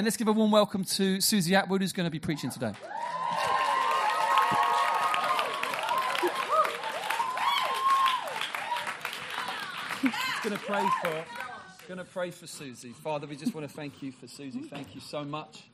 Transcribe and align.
And 0.00 0.06
let's 0.06 0.16
give 0.16 0.28
a 0.28 0.32
warm 0.32 0.50
welcome 0.50 0.82
to 0.82 1.20
Susie 1.20 1.54
Atwood, 1.54 1.82
who's 1.82 1.92
going 1.92 2.06
to 2.06 2.10
be 2.10 2.18
preaching 2.18 2.48
today. 2.48 2.72
going 10.42 10.56
to 10.56 10.62
pray 10.64 10.88
for 11.02 11.24
going 11.86 11.98
to 11.98 12.04
pray 12.06 12.30
for 12.30 12.46
Susie. 12.46 12.94
Father, 12.94 13.26
we 13.26 13.36
just 13.36 13.54
want 13.54 13.68
to 13.68 13.76
thank 13.76 14.02
you 14.02 14.10
for 14.10 14.26
Susie. 14.26 14.60
Thank 14.60 14.94
you 14.94 15.02
so 15.02 15.22
much 15.22 15.64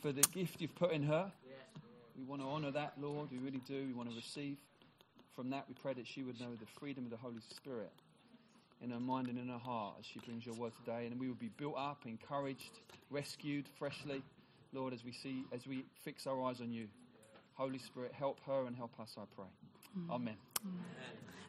for 0.00 0.12
the 0.12 0.22
gift 0.32 0.60
you've 0.60 0.76
put 0.76 0.92
in 0.92 1.02
her. 1.02 1.32
We 2.16 2.22
want 2.22 2.42
to 2.42 2.46
honour 2.46 2.70
that, 2.70 2.92
Lord. 3.00 3.32
We 3.32 3.38
really 3.38 3.62
do. 3.66 3.84
We 3.84 3.92
want 3.92 4.10
to 4.10 4.14
receive 4.14 4.58
from 5.34 5.50
that. 5.50 5.64
We 5.66 5.74
pray 5.74 5.94
that 5.94 6.06
she 6.06 6.22
would 6.22 6.38
know 6.38 6.54
the 6.54 6.66
freedom 6.78 7.02
of 7.02 7.10
the 7.10 7.16
Holy 7.16 7.40
Spirit 7.52 7.90
in 8.82 8.90
her 8.90 9.00
mind 9.00 9.28
and 9.28 9.38
in 9.38 9.48
her 9.48 9.58
heart 9.58 9.96
as 9.98 10.06
she 10.06 10.18
brings 10.20 10.44
your 10.46 10.54
word 10.54 10.72
today. 10.84 11.06
And 11.06 11.18
we 11.20 11.28
will 11.28 11.34
be 11.34 11.50
built 11.56 11.76
up, 11.76 12.02
encouraged, 12.06 12.80
rescued 13.10 13.66
freshly, 13.78 14.22
Lord, 14.72 14.92
as 14.92 15.04
we 15.04 15.12
see, 15.12 15.44
as 15.52 15.66
we 15.66 15.84
fix 16.04 16.26
our 16.26 16.42
eyes 16.44 16.60
on 16.60 16.72
you. 16.72 16.86
Holy 17.54 17.78
Spirit, 17.78 18.12
help 18.12 18.40
her 18.46 18.66
and 18.66 18.76
help 18.76 18.98
us, 19.00 19.16
I 19.18 19.24
pray. 19.36 19.44
Mm. 19.98 20.14
Amen. 20.14 20.36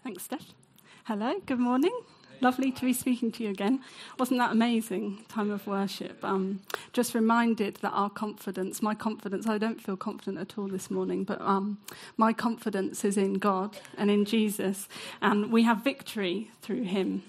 Thanks, 0.04 0.24
Steph. 0.24 0.54
Hello, 1.06 1.40
good 1.46 1.60
morning. 1.60 1.98
Lovely 2.42 2.72
to 2.72 2.86
be 2.86 2.92
speaking 2.94 3.32
to 3.34 3.44
you 3.44 3.52
again. 3.52 3.82
Wasn't 4.18 4.40
that 4.40 4.52
amazing 4.52 5.24
time 5.30 5.52
of 5.52 5.68
worship? 5.68 6.18
Um, 6.24 6.62
just 6.92 7.14
reminded 7.14 7.76
that 7.78 7.92
our 7.92 8.10
confidence, 8.10 8.82
my 8.82 8.96
confidence, 8.96 9.46
I 9.46 9.60
don't 9.60 9.80
feel 9.80 9.96
confident 9.96 10.40
at 10.40 10.58
all 10.58 10.68
this 10.68 10.90
morning, 10.90 11.24
but 11.24 11.40
um, 11.40 11.78
my 12.18 12.34
confidence 12.34 13.06
is 13.06 13.16
in 13.16 13.36
God 13.36 13.78
and 13.96 14.10
in 14.10 14.26
Jesus, 14.26 14.88
and 15.22 15.52
we 15.52 15.62
have 15.64 15.84
victory 15.84 16.50
through 16.64 16.82
Him. 16.82 17.22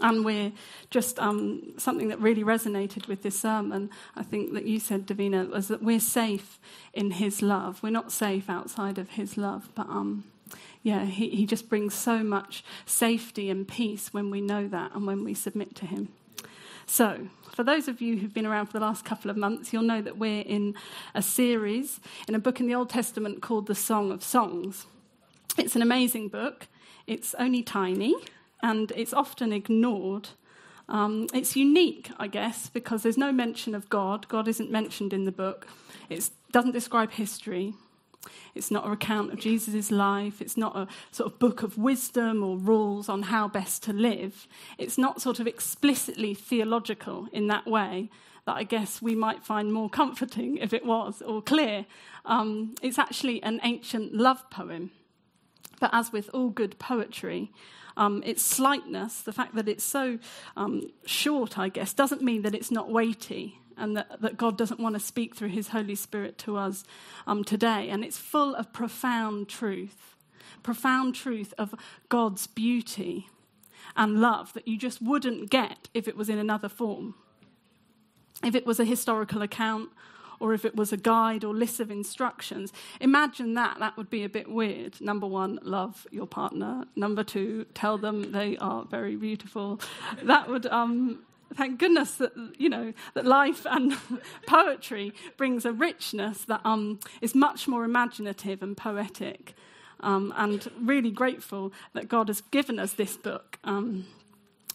And 0.00 0.26
we're 0.26 0.52
just 0.90 1.18
um, 1.18 1.72
something 1.78 2.08
that 2.08 2.20
really 2.20 2.44
resonated 2.44 3.08
with 3.08 3.22
this 3.22 3.40
sermon. 3.40 3.88
I 4.14 4.22
think 4.22 4.52
that 4.52 4.66
you 4.66 4.78
said, 4.78 5.06
Davina, 5.06 5.48
was 5.48 5.68
that 5.68 5.82
we're 5.82 6.00
safe 6.00 6.60
in 6.92 7.12
His 7.12 7.40
love. 7.40 7.82
We're 7.82 7.90
not 7.90 8.12
safe 8.12 8.50
outside 8.50 8.98
of 8.98 9.12
His 9.12 9.38
love, 9.38 9.70
but 9.74 9.88
um, 9.88 10.24
yeah, 10.82 11.04
he, 11.04 11.28
he 11.30 11.46
just 11.46 11.68
brings 11.68 11.94
so 11.94 12.22
much 12.22 12.64
safety 12.86 13.50
and 13.50 13.66
peace 13.66 14.12
when 14.12 14.30
we 14.30 14.40
know 14.40 14.68
that 14.68 14.94
and 14.94 15.06
when 15.06 15.24
we 15.24 15.34
submit 15.34 15.74
to 15.76 15.86
him. 15.86 16.08
So, 16.86 17.28
for 17.54 17.64
those 17.64 17.88
of 17.88 18.00
you 18.00 18.18
who've 18.18 18.32
been 18.32 18.46
around 18.46 18.66
for 18.66 18.72
the 18.72 18.80
last 18.80 19.04
couple 19.04 19.30
of 19.30 19.36
months, 19.36 19.72
you'll 19.72 19.82
know 19.82 20.00
that 20.00 20.16
we're 20.16 20.42
in 20.42 20.74
a 21.14 21.22
series 21.22 22.00
in 22.26 22.34
a 22.34 22.38
book 22.38 22.60
in 22.60 22.66
the 22.66 22.74
Old 22.74 22.88
Testament 22.88 23.42
called 23.42 23.66
the 23.66 23.74
Song 23.74 24.12
of 24.12 24.22
Songs. 24.22 24.86
It's 25.58 25.74
an 25.74 25.82
amazing 25.82 26.28
book. 26.28 26.68
It's 27.06 27.34
only 27.34 27.62
tiny 27.62 28.14
and 28.62 28.92
it's 28.94 29.12
often 29.12 29.52
ignored. 29.52 30.30
Um, 30.88 31.26
it's 31.34 31.56
unique, 31.56 32.10
I 32.18 32.28
guess, 32.28 32.68
because 32.70 33.02
there's 33.02 33.18
no 33.18 33.32
mention 33.32 33.74
of 33.74 33.88
God. 33.90 34.28
God 34.28 34.48
isn't 34.48 34.70
mentioned 34.70 35.12
in 35.12 35.24
the 35.24 35.32
book. 35.32 35.66
It 36.08 36.30
doesn't 36.52 36.72
describe 36.72 37.10
history. 37.12 37.74
It's 38.54 38.70
not 38.70 38.86
a 38.86 38.90
account 38.90 39.32
of 39.32 39.38
Jesus' 39.38 39.90
life. 39.90 40.42
It's 40.42 40.56
not 40.56 40.76
a 40.76 40.88
sort 41.12 41.32
of 41.32 41.38
book 41.38 41.62
of 41.62 41.78
wisdom 41.78 42.42
or 42.42 42.56
rules 42.56 43.08
on 43.08 43.22
how 43.22 43.48
best 43.48 43.82
to 43.84 43.92
live. 43.92 44.46
It's 44.76 44.98
not 44.98 45.22
sort 45.22 45.40
of 45.40 45.46
explicitly 45.46 46.34
theological 46.34 47.28
in 47.32 47.46
that 47.46 47.66
way 47.66 48.10
that 48.46 48.56
I 48.56 48.64
guess 48.64 49.02
we 49.02 49.14
might 49.14 49.44
find 49.44 49.72
more 49.72 49.90
comforting 49.90 50.56
if 50.56 50.72
it 50.72 50.84
was 50.84 51.22
or 51.22 51.42
clear. 51.42 51.86
Um, 52.24 52.74
it's 52.82 52.98
actually 52.98 53.42
an 53.42 53.60
ancient 53.62 54.14
love 54.14 54.48
poem. 54.50 54.90
But 55.80 55.90
as 55.92 56.12
with 56.12 56.30
all 56.32 56.48
good 56.48 56.78
poetry, 56.78 57.52
um, 57.96 58.22
its 58.24 58.42
slightness, 58.42 59.20
the 59.20 59.32
fact 59.32 59.54
that 59.54 59.68
it's 59.68 59.84
so 59.84 60.18
um, 60.56 60.90
short, 61.04 61.58
I 61.58 61.68
guess, 61.68 61.92
doesn't 61.92 62.22
mean 62.22 62.42
that 62.42 62.54
it's 62.54 62.70
not 62.70 62.90
weighty 62.90 63.60
and 63.78 63.96
that, 63.96 64.20
that 64.20 64.36
God 64.36 64.56
doesn't 64.58 64.80
want 64.80 64.94
to 64.94 65.00
speak 65.00 65.34
through 65.34 65.48
His 65.48 65.68
Holy 65.68 65.94
Spirit 65.94 66.38
to 66.38 66.56
us 66.56 66.84
um, 67.26 67.44
today. 67.44 67.88
And 67.88 68.04
it's 68.04 68.18
full 68.18 68.54
of 68.54 68.72
profound 68.72 69.48
truth, 69.48 70.16
profound 70.62 71.14
truth 71.14 71.54
of 71.58 71.74
God's 72.08 72.46
beauty 72.46 73.28
and 73.96 74.20
love 74.20 74.52
that 74.54 74.68
you 74.68 74.78
just 74.78 75.02
wouldn't 75.02 75.50
get 75.50 75.88
if 75.94 76.08
it 76.08 76.16
was 76.16 76.28
in 76.28 76.38
another 76.38 76.68
form. 76.68 77.14
If 78.44 78.54
it 78.54 78.64
was 78.64 78.78
a 78.78 78.84
historical 78.84 79.42
account 79.42 79.90
or 80.40 80.54
if 80.54 80.64
it 80.64 80.76
was 80.76 80.92
a 80.92 80.96
guide 80.96 81.42
or 81.44 81.52
list 81.52 81.80
of 81.80 81.90
instructions. 81.90 82.72
Imagine 83.00 83.54
that. 83.54 83.78
That 83.80 83.96
would 83.96 84.08
be 84.08 84.22
a 84.22 84.28
bit 84.28 84.48
weird. 84.48 85.00
Number 85.00 85.26
one, 85.26 85.58
love 85.62 86.06
your 86.12 86.26
partner. 86.26 86.84
Number 86.94 87.24
two, 87.24 87.66
tell 87.74 87.98
them 87.98 88.30
they 88.30 88.56
are 88.58 88.84
very 88.84 89.16
beautiful. 89.16 89.80
That 90.22 90.48
would 90.48 90.66
um, 90.66 91.24
thank 91.54 91.78
goodness 91.78 92.14
that 92.16 92.32
you 92.58 92.68
know 92.68 92.92
that 93.14 93.24
life 93.24 93.66
and 93.68 93.96
poetry 94.46 95.12
brings 95.36 95.64
a 95.64 95.72
richness 95.72 96.44
that 96.44 96.60
um, 96.64 97.00
is 97.20 97.34
much 97.34 97.68
more 97.68 97.84
imaginative 97.84 98.62
and 98.62 98.76
poetic. 98.76 99.54
Um, 100.00 100.32
and 100.36 100.70
really 100.80 101.10
grateful 101.10 101.72
that 101.92 102.08
god 102.08 102.28
has 102.28 102.40
given 102.40 102.78
us 102.78 102.92
this 102.92 103.16
book. 103.16 103.58
Um, 103.64 104.06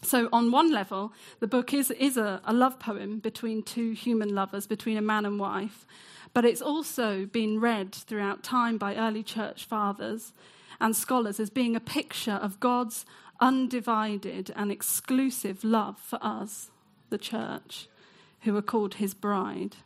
so 0.02 0.28
on 0.34 0.50
one 0.50 0.70
level 0.70 1.14
the 1.40 1.46
book 1.46 1.72
is, 1.72 1.90
is 1.92 2.18
a, 2.18 2.42
a 2.44 2.52
love 2.52 2.78
poem 2.78 3.20
between 3.20 3.62
two 3.62 3.92
human 3.92 4.34
lovers 4.34 4.66
between 4.66 4.98
a 4.98 5.02
man 5.02 5.24
and 5.24 5.40
wife. 5.40 5.86
But 6.34 6.44
it's 6.44 6.60
also 6.60 7.24
been 7.26 7.60
read 7.60 7.94
throughout 7.94 8.42
time 8.42 8.76
by 8.76 8.96
early 8.96 9.22
church 9.22 9.64
fathers 9.64 10.34
and 10.80 10.94
scholars 10.94 11.40
as 11.40 11.48
being 11.48 11.76
a 11.76 11.80
picture 11.80 12.32
of 12.32 12.60
god's 12.60 13.06
undivided 13.40 14.52
and 14.56 14.70
exclusive 14.70 15.64
love 15.64 15.98
for 15.98 16.18
us, 16.22 16.70
the 17.10 17.18
church, 17.18 17.88
who 18.42 18.56
are 18.56 18.62
called 18.62 18.94
his 18.94 19.14
bride. 19.14 19.76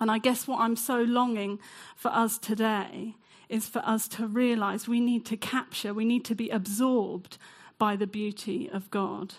And 0.00 0.10
I 0.10 0.18
guess 0.18 0.46
what 0.46 0.60
I'm 0.60 0.76
so 0.76 1.02
longing 1.02 1.58
for 1.96 2.10
us 2.10 2.38
today 2.38 3.14
is 3.48 3.68
for 3.68 3.80
us 3.80 4.08
to 4.08 4.26
realize 4.26 4.88
we 4.88 5.00
need 5.00 5.24
to 5.26 5.36
capture, 5.36 5.92
we 5.92 6.04
need 6.04 6.24
to 6.24 6.34
be 6.34 6.48
absorbed 6.50 7.38
by 7.78 7.96
the 7.96 8.06
beauty 8.06 8.68
of 8.70 8.90
God 8.90 9.34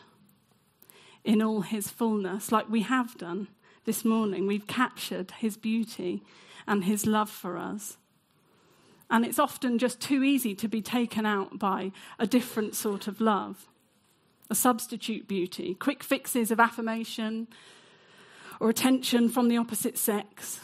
in 1.23 1.41
all 1.41 1.61
his 1.61 1.89
fullness, 1.89 2.51
like 2.51 2.69
we 2.69 2.81
have 2.81 3.17
done 3.17 3.47
this 3.85 4.05
morning. 4.05 4.45
We've 4.47 4.67
captured 4.67 5.31
his 5.39 5.57
beauty 5.57 6.23
and 6.67 6.83
his 6.83 7.05
love 7.05 7.29
for 7.29 7.57
us. 7.57 7.97
And 9.09 9.25
it's 9.25 9.39
often 9.39 9.77
just 9.77 9.99
too 9.99 10.23
easy 10.23 10.55
to 10.55 10.67
be 10.67 10.81
taken 10.81 11.25
out 11.25 11.59
by 11.59 11.91
a 12.17 12.25
different 12.25 12.75
sort 12.75 13.07
of 13.07 13.21
love, 13.21 13.67
a 14.49 14.55
substitute 14.55 15.27
beauty, 15.27 15.75
quick 15.75 16.03
fixes 16.03 16.51
of 16.51 16.59
affirmation 16.59 17.47
or 18.59 18.69
attention 18.69 19.29
from 19.29 19.49
the 19.49 19.57
opposite 19.57 19.97
sex, 19.97 20.59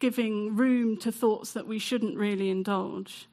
giving 0.00 0.56
room 0.56 0.96
to 0.98 1.12
thoughts 1.12 1.52
that 1.52 1.66
we 1.66 1.78
shouldn't 1.78 2.16
really 2.16 2.50
indulge. 2.50 3.28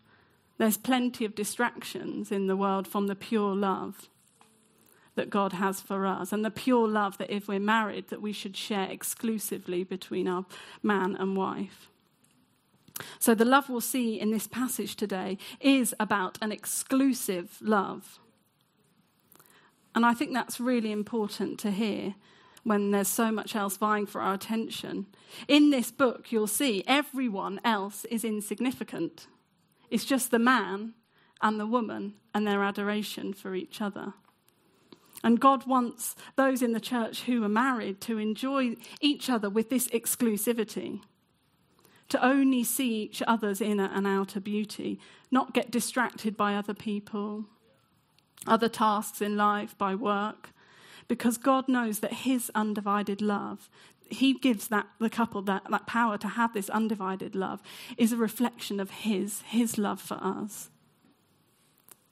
There's 0.58 0.78
plenty 0.78 1.26
of 1.26 1.36
distractions 1.36 2.32
in 2.32 2.48
the 2.48 2.56
world 2.56 2.88
from 2.88 3.08
the 3.08 3.16
pure 3.16 3.56
love 3.56 4.10
that 5.16 5.30
God 5.30 5.54
has 5.54 5.82
for 5.82 6.06
us 6.06 6.32
and 6.32 6.46
the 6.46 6.52
pure 6.52 6.88
love 6.88 7.18
that 7.18 7.34
if 7.34 7.48
we're 7.48 7.60
married 7.60 8.10
that 8.10 8.22
we 8.22 8.32
should 8.32 8.56
share 8.56 8.90
exclusively 8.90 9.84
between 9.84 10.28
our 10.28 10.46
man 10.84 11.16
and 11.16 11.36
wife. 11.36 11.90
So, 13.20 13.36
the 13.36 13.46
love 13.46 13.70
we'll 13.70 13.82
see 13.82 14.20
in 14.20 14.32
this 14.32 14.48
passage 14.48 14.96
today 14.96 15.38
is 15.60 15.94
about 16.00 16.38
an 16.42 16.52
exclusive 16.52 17.58
love. 17.62 18.20
And 19.94 20.06
I 20.06 20.14
think 20.14 20.34
that's 20.34 20.60
really 20.60 20.92
important 20.92 21.60
to 21.60 21.72
hear 21.72 22.16
when 22.64 22.92
there's 22.92 23.08
so 23.08 23.32
much 23.32 23.56
else 23.56 23.78
vying 23.78 24.06
for 24.06 24.22
our 24.22 24.34
attention. 24.34 25.06
In 25.48 25.70
this 25.70 25.92
book, 25.92 26.32
you'll 26.32 26.48
see 26.48 26.84
everyone 26.88 27.62
else 27.64 28.06
is 28.06 28.24
insignificant. 28.24 29.28
It's 29.90 30.04
just 30.04 30.32
the 30.32 30.40
man 30.40 30.94
and 31.42 31.60
the 31.60 31.68
woman 31.68 32.16
and 32.34 32.46
their 32.46 32.64
adoration 32.64 33.34
for 33.34 33.56
each 33.56 33.82
other. 33.82 34.14
And 35.24 35.40
God 35.40 35.66
wants 35.66 36.16
those 36.36 36.62
in 36.62 36.74
the 36.74 36.80
church 36.80 37.24
who 37.24 37.44
are 37.44 37.50
married 37.50 38.02
to 38.02 38.18
enjoy 38.18 38.76
each 39.00 39.30
other 39.30 39.50
with 39.50 39.70
this 39.70 39.88
exclusivity 39.90 41.02
to 42.10 42.24
only 42.24 42.64
see 42.64 43.02
each 43.02 43.22
other's 43.28 43.62
inner 43.62 43.90
and 43.94 44.06
outer 44.06 44.40
beauty, 44.40 45.00
not 45.32 45.54
get 45.54 45.72
distracted 45.72 46.38
by 46.38 46.56
other 46.56 46.74
people, 46.74 47.46
other 48.46 48.70
tasks 48.70 49.22
in 49.22 49.36
life, 49.36 49.78
by 49.78 49.96
work, 49.96 50.52
because 51.08 51.38
God 51.38 51.68
knows 51.68 52.00
that 52.00 52.14
His 52.14 52.52
undivided 52.54 53.22
love, 53.22 53.70
He 54.10 54.34
gives 54.34 54.68
that 54.68 54.88
the 55.00 55.10
couple 55.10 55.42
that, 55.44 55.64
that 55.70 55.88
power 55.88 56.18
to 56.20 56.28
have 56.28 56.54
this 56.54 56.70
undivided 56.70 57.36
love, 57.36 57.62
is 57.98 58.12
a 58.12 58.18
reflection 58.18 58.80
of 58.80 58.92
His, 58.92 59.42
His 59.42 59.78
love 59.78 60.02
for 60.02 60.20
us. 60.22 60.70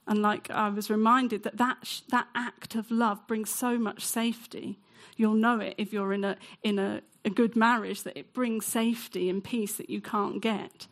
And 0.06 0.20
like 0.20 0.50
I 0.50 0.68
was 0.68 0.90
reminded 0.90 1.42
that 1.44 1.56
that, 1.56 2.02
that 2.10 2.28
act 2.34 2.74
of 2.74 2.90
love 2.90 3.26
brings 3.26 3.50
so 3.50 3.78
much 3.78 4.04
safety. 4.04 4.78
You'll 5.16 5.34
know 5.34 5.60
it 5.60 5.74
if 5.78 5.92
you're 5.92 6.12
in 6.12 6.24
a, 6.24 6.36
in 6.62 6.78
a 6.78 7.02
a 7.24 7.30
good 7.30 7.56
marriage, 7.56 8.02
that 8.02 8.18
it 8.18 8.34
brings 8.34 8.66
safety 8.66 9.30
and 9.30 9.42
peace 9.42 9.74
that 9.76 9.88
you 9.88 10.00
can't 10.00 10.42
get. 10.42 10.86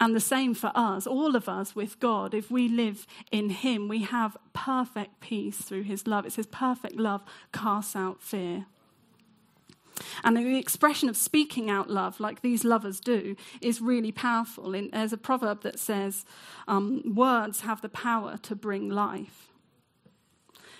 And 0.00 0.14
the 0.14 0.20
same 0.20 0.54
for 0.54 0.72
us, 0.74 1.06
all 1.06 1.36
of 1.36 1.48
us 1.48 1.76
with 1.76 2.00
God. 2.00 2.34
If 2.34 2.50
we 2.50 2.68
live 2.68 3.06
in 3.30 3.50
Him, 3.50 3.88
we 3.88 4.02
have 4.02 4.36
perfect 4.52 5.20
peace 5.20 5.58
through 5.58 5.84
His 5.84 6.06
love. 6.06 6.26
It 6.26 6.32
says, 6.32 6.46
perfect 6.46 6.96
love 6.96 7.22
casts 7.52 7.94
out 7.94 8.20
fear. 8.20 8.66
And 10.22 10.36
the 10.36 10.58
expression 10.58 11.08
of 11.08 11.16
speaking 11.16 11.70
out 11.70 11.90
love, 11.90 12.20
like 12.20 12.42
these 12.42 12.64
lovers 12.64 13.00
do, 13.00 13.36
is 13.60 13.80
really 13.80 14.12
powerful. 14.12 14.74
In, 14.74 14.90
there's 14.90 15.12
a 15.12 15.18
proverb 15.18 15.62
that 15.62 15.78
says, 15.78 16.24
um, 16.68 17.02
Words 17.14 17.60
have 17.60 17.80
the 17.80 17.88
power 17.88 18.38
to 18.42 18.54
bring 18.54 18.88
life. 18.88 19.48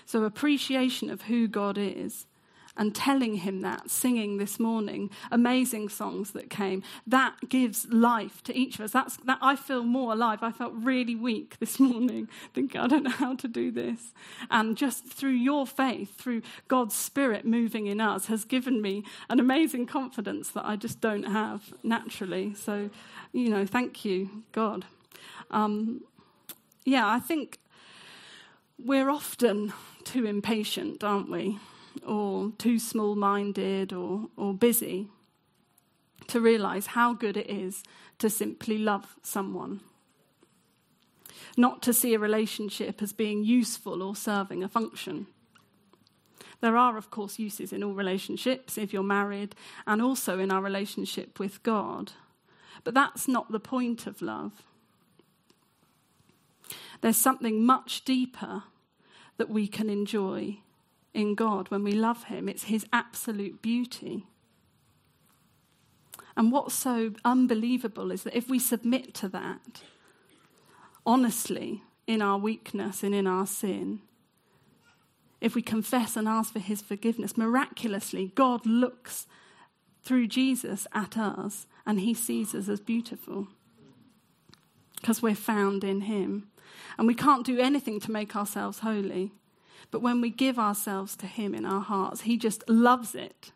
So, 0.05 0.23
appreciation 0.23 1.09
of 1.09 1.23
who 1.23 1.47
God 1.47 1.77
is 1.77 2.27
and 2.77 2.93
telling 2.93 3.35
him 3.35 3.61
that, 3.61 3.89
singing 3.89 4.37
this 4.37 4.59
morning, 4.59 5.09
amazing 5.31 5.89
songs 5.89 6.31
that 6.31 6.49
came, 6.49 6.83
that 7.07 7.35
gives 7.49 7.87
life 7.87 8.43
to 8.43 8.55
each 8.55 8.75
of 8.75 8.81
us. 8.85 8.91
That's, 8.91 9.17
that 9.17 9.39
I 9.41 9.55
feel 9.55 9.83
more 9.83 10.13
alive. 10.13 10.39
I 10.41 10.51
felt 10.51 10.73
really 10.75 11.15
weak 11.15 11.57
this 11.59 11.79
morning, 11.79 12.27
thinking, 12.53 12.79
I 12.79 12.87
don't 12.87 13.03
know 13.03 13.09
how 13.09 13.35
to 13.35 13.47
do 13.47 13.71
this. 13.71 14.13
And 14.49 14.77
just 14.77 15.05
through 15.05 15.31
your 15.31 15.65
faith, 15.65 16.17
through 16.17 16.41
God's 16.67 16.95
Spirit 16.95 17.45
moving 17.45 17.87
in 17.87 18.01
us, 18.01 18.25
has 18.25 18.45
given 18.45 18.81
me 18.81 19.03
an 19.29 19.39
amazing 19.39 19.85
confidence 19.85 20.49
that 20.51 20.65
I 20.65 20.75
just 20.75 21.01
don't 21.01 21.23
have 21.23 21.73
naturally. 21.83 22.53
So, 22.53 22.89
you 23.31 23.49
know, 23.49 23.65
thank 23.65 24.05
you, 24.05 24.43
God. 24.51 24.85
Um, 25.51 26.01
yeah, 26.83 27.07
I 27.07 27.19
think 27.19 27.59
we're 28.77 29.09
often 29.09 29.73
too 30.03 30.25
impatient, 30.25 31.03
aren't 31.03 31.31
we? 31.31 31.59
Or 32.05 32.51
too 32.57 32.79
small 32.79 33.15
minded 33.15 33.93
or, 33.93 34.29
or 34.35 34.53
busy 34.53 35.07
to 36.27 36.41
realize 36.41 36.87
how 36.87 37.13
good 37.13 37.37
it 37.37 37.49
is 37.49 37.83
to 38.19 38.29
simply 38.29 38.77
love 38.77 39.15
someone. 39.21 39.81
Not 41.57 41.81
to 41.83 41.93
see 41.93 42.13
a 42.13 42.19
relationship 42.19 43.01
as 43.01 43.13
being 43.13 43.43
useful 43.43 44.01
or 44.01 44.15
serving 44.15 44.63
a 44.63 44.67
function. 44.67 45.27
There 46.61 46.77
are, 46.77 46.97
of 46.97 47.11
course, 47.11 47.37
uses 47.37 47.71
in 47.71 47.83
all 47.83 47.93
relationships 47.93 48.77
if 48.77 48.91
you're 48.91 49.03
married 49.03 49.55
and 49.85 50.01
also 50.01 50.39
in 50.39 50.51
our 50.51 50.61
relationship 50.61 51.39
with 51.39 51.61
God. 51.63 52.13
But 52.83 52.93
that's 52.93 53.27
not 53.27 53.51
the 53.51 53.59
point 53.59 54.07
of 54.07 54.21
love. 54.21 54.63
There's 57.01 57.17
something 57.17 57.65
much 57.65 58.03
deeper 58.05 58.63
that 59.37 59.49
we 59.49 59.67
can 59.67 59.89
enjoy 59.89 60.59
in 61.15 61.33
God 61.33 61.71
when 61.71 61.83
we 61.83 61.93
love 61.93 62.25
Him. 62.25 62.47
It's 62.47 62.65
His 62.65 62.85
absolute 62.93 63.61
beauty. 63.61 64.27
And 66.37 66.51
what's 66.51 66.75
so 66.75 67.13
unbelievable 67.23 68.11
is 68.11 68.23
that 68.23 68.37
if 68.37 68.49
we 68.49 68.59
submit 68.59 69.13
to 69.15 69.29
that, 69.29 69.81
honestly, 71.05 71.81
in 72.05 72.21
our 72.21 72.37
weakness 72.37 73.03
and 73.03 73.15
in 73.15 73.25
our 73.25 73.47
sin, 73.47 74.01
if 75.39 75.55
we 75.55 75.61
confess 75.61 76.17
and 76.17 76.27
ask 76.27 76.51
for 76.51 76.59
His 76.59 76.81
forgiveness, 76.81 77.37
miraculously, 77.37 78.31
God 78.35 78.65
looks 78.65 79.27
through 80.03 80.27
Jesus 80.27 80.87
at 80.93 81.17
us 81.17 81.65
and 81.85 82.01
He 82.01 82.13
sees 82.13 82.53
us 82.53 82.67
as 82.67 82.79
beautiful 82.79 83.47
because 84.99 85.21
we're 85.21 85.35
found 85.35 85.83
in 85.83 86.01
Him. 86.01 86.49
And 86.97 87.07
we 87.07 87.15
can't 87.15 87.45
do 87.45 87.59
anything 87.59 87.99
to 88.01 88.11
make 88.11 88.35
ourselves 88.35 88.79
holy. 88.79 89.31
But 89.91 90.01
when 90.01 90.21
we 90.21 90.29
give 90.29 90.59
ourselves 90.59 91.15
to 91.17 91.27
Him 91.27 91.53
in 91.53 91.65
our 91.65 91.81
hearts, 91.81 92.21
He 92.21 92.37
just 92.37 92.67
loves 92.69 93.15
it. 93.15 93.51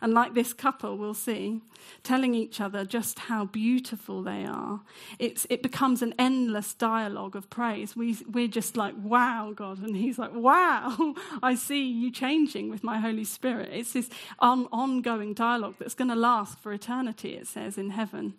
And 0.00 0.14
like 0.14 0.34
this 0.34 0.52
couple, 0.52 0.96
we'll 0.96 1.14
see, 1.14 1.60
telling 2.02 2.34
each 2.34 2.60
other 2.60 2.84
just 2.84 3.18
how 3.18 3.46
beautiful 3.46 4.22
they 4.22 4.44
are. 4.44 4.80
It's, 5.18 5.46
it 5.50 5.62
becomes 5.62 6.02
an 6.02 6.14
endless 6.18 6.74
dialogue 6.74 7.34
of 7.34 7.50
praise. 7.50 7.96
We, 7.96 8.16
we're 8.30 8.48
just 8.48 8.76
like, 8.76 8.94
wow, 8.96 9.52
God. 9.54 9.78
And 9.78 9.96
He's 9.96 10.18
like, 10.18 10.32
wow, 10.32 11.14
I 11.42 11.54
see 11.54 11.82
you 11.82 12.10
changing 12.10 12.70
with 12.70 12.84
my 12.84 12.98
Holy 12.98 13.24
Spirit. 13.24 13.70
It's 13.72 13.92
this 13.92 14.08
on, 14.38 14.68
ongoing 14.72 15.34
dialogue 15.34 15.74
that's 15.78 15.94
going 15.94 16.10
to 16.10 16.16
last 16.16 16.58
for 16.60 16.72
eternity, 16.72 17.34
it 17.34 17.46
says 17.46 17.76
in 17.76 17.90
heaven. 17.90 18.34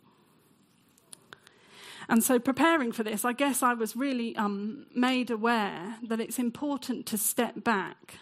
And 2.10 2.24
so, 2.24 2.40
preparing 2.40 2.92
for 2.92 3.04
this, 3.04 3.24
I 3.24 3.34
guess 3.34 3.62
I 3.62 3.76
was 3.76 3.96
really 3.96 4.36
um, 4.36 4.88
made 4.96 5.30
aware 5.30 5.98
that 6.02 6.20
it's 6.20 6.40
important 6.40 7.06
to 7.06 7.20
step 7.20 7.64
back 7.64 8.16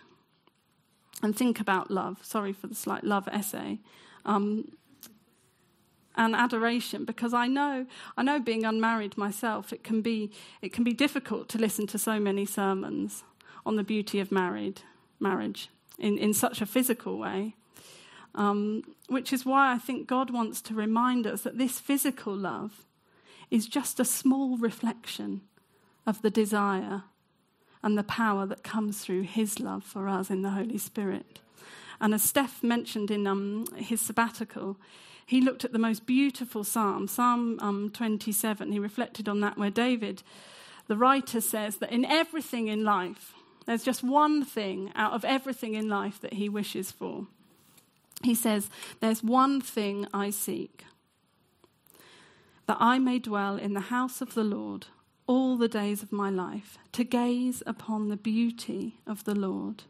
and 1.23 1.33
think 1.33 1.61
about 1.61 1.89
love. 1.89 2.17
Sorry 2.21 2.51
for 2.51 2.67
the 2.67 2.75
slight 2.75 3.05
love 3.05 3.29
essay. 3.29 3.79
Um, 4.25 4.73
and 6.19 6.35
adoration 6.35 7.05
because 7.05 7.33
I 7.33 7.47
know 7.47 7.85
I 8.17 8.23
know 8.23 8.39
being 8.39 8.65
unmarried 8.65 9.17
myself 9.17 9.71
it 9.71 9.83
can 9.83 10.01
be 10.01 10.31
it 10.63 10.73
can 10.73 10.83
be 10.83 10.91
difficult 10.91 11.47
to 11.49 11.59
listen 11.59 11.85
to 11.87 11.99
so 11.99 12.19
many 12.19 12.43
sermons 12.43 13.23
on 13.67 13.75
the 13.75 13.83
beauty 13.83 14.19
of 14.19 14.31
married 14.31 14.81
marriage 15.19 15.69
in, 15.99 16.17
in 16.17 16.33
such 16.33 16.59
a 16.59 16.65
physical 16.65 17.19
way. 17.19 17.55
Um, 18.33 18.83
which 19.07 19.31
is 19.31 19.45
why 19.45 19.73
I 19.73 19.77
think 19.77 20.07
God 20.07 20.29
wants 20.31 20.61
to 20.63 20.73
remind 20.73 21.25
us 21.25 21.41
that 21.43 21.57
this 21.57 21.79
physical 21.79 22.35
love 22.35 22.86
is 23.49 23.67
just 23.67 23.99
a 23.99 24.05
small 24.05 24.57
reflection 24.57 25.41
of 26.05 26.21
the 26.21 26.29
desire 26.29 27.03
and 27.83 27.97
the 27.97 28.03
power 28.03 28.45
that 28.45 28.63
comes 28.63 28.99
through 28.99 29.21
his 29.21 29.59
love 29.59 29.83
for 29.83 30.07
us 30.07 30.29
in 30.29 30.41
the 30.41 30.51
Holy 30.51 30.77
Spirit. 30.77 31.39
And 31.99 32.13
as 32.13 32.23
Steph 32.23 32.63
mentioned 32.63 33.11
in 33.11 33.25
um, 33.27 33.65
his 33.75 34.01
sabbatical, 34.01 34.77
he 35.25 35.41
looked 35.41 35.65
at 35.65 35.73
the 35.73 35.79
most 35.79 36.05
beautiful 36.05 36.63
psalm, 36.63 37.07
Psalm 37.07 37.59
um, 37.59 37.89
27. 37.89 38.71
He 38.71 38.79
reflected 38.79 39.27
on 39.27 39.41
that, 39.41 39.57
where 39.57 39.69
David, 39.69 40.23
the 40.88 40.97
writer, 40.97 41.41
says 41.41 41.77
that 41.77 41.91
in 41.91 42.05
everything 42.05 42.67
in 42.67 42.83
life, 42.83 43.33
there's 43.65 43.83
just 43.83 44.03
one 44.03 44.45
thing 44.45 44.91
out 44.95 45.11
of 45.11 45.25
everything 45.25 45.73
in 45.73 45.89
life 45.89 46.21
that 46.21 46.33
he 46.33 46.47
wishes 46.47 46.91
for. 46.91 47.27
He 48.23 48.33
says, 48.33 48.69
There's 49.01 49.21
one 49.21 49.59
thing 49.59 50.07
I 50.13 50.29
seek 50.29 50.85
that 52.67 52.77
I 52.79 52.99
may 52.99 53.17
dwell 53.17 53.57
in 53.57 53.73
the 53.73 53.79
house 53.79 54.21
of 54.21 54.33
the 54.33 54.43
Lord 54.43 54.87
all 55.25 55.57
the 55.57 55.67
days 55.67 56.03
of 56.03 56.11
my 56.11 56.29
life, 56.29 56.77
to 56.93 57.03
gaze 57.03 57.61
upon 57.65 58.07
the 58.07 58.15
beauty 58.17 59.01
of 59.05 59.25
the 59.25 59.35
Lord 59.35 59.83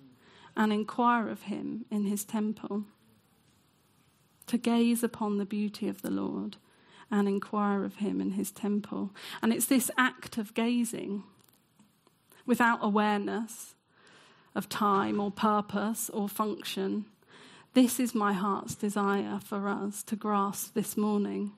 and 0.56 0.74
inquire 0.74 1.30
of 1.30 1.44
him 1.44 1.86
in 1.92 2.06
his 2.06 2.24
temple. 2.26 2.86
To 4.48 4.58
gaze 4.58 5.04
upon 5.04 5.38
the 5.38 5.46
beauty 5.46 5.88
of 5.88 6.02
the 6.02 6.10
Lord 6.10 6.58
and 7.12 7.28
inquire 7.28 7.84
of 7.84 7.98
him 7.98 8.20
in 8.20 8.32
his 8.32 8.52
temple. 8.52 9.12
And 9.42 9.54
it's 9.54 9.68
this 9.68 9.92
act 9.98 10.38
of 10.38 10.54
gazing 10.54 11.24
without 12.46 12.80
awareness 12.82 13.76
of 14.56 14.70
time 14.70 15.20
or 15.20 15.30
purpose 15.30 16.10
or 16.10 16.28
function. 16.28 17.06
This 17.74 18.00
is 18.00 18.16
my 18.16 18.34
heart's 18.34 18.74
desire 18.74 19.40
for 19.44 19.68
us 19.68 20.02
to 20.04 20.16
grasp 20.16 20.74
this 20.74 20.98
morning. 20.98 21.52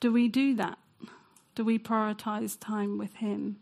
Do 0.00 0.10
we 0.10 0.28
do 0.28 0.54
that? 0.56 0.78
Do 1.54 1.64
we 1.64 1.78
prioritize 1.78 2.58
time 2.58 2.96
with 2.96 3.16
Him? 3.16 3.58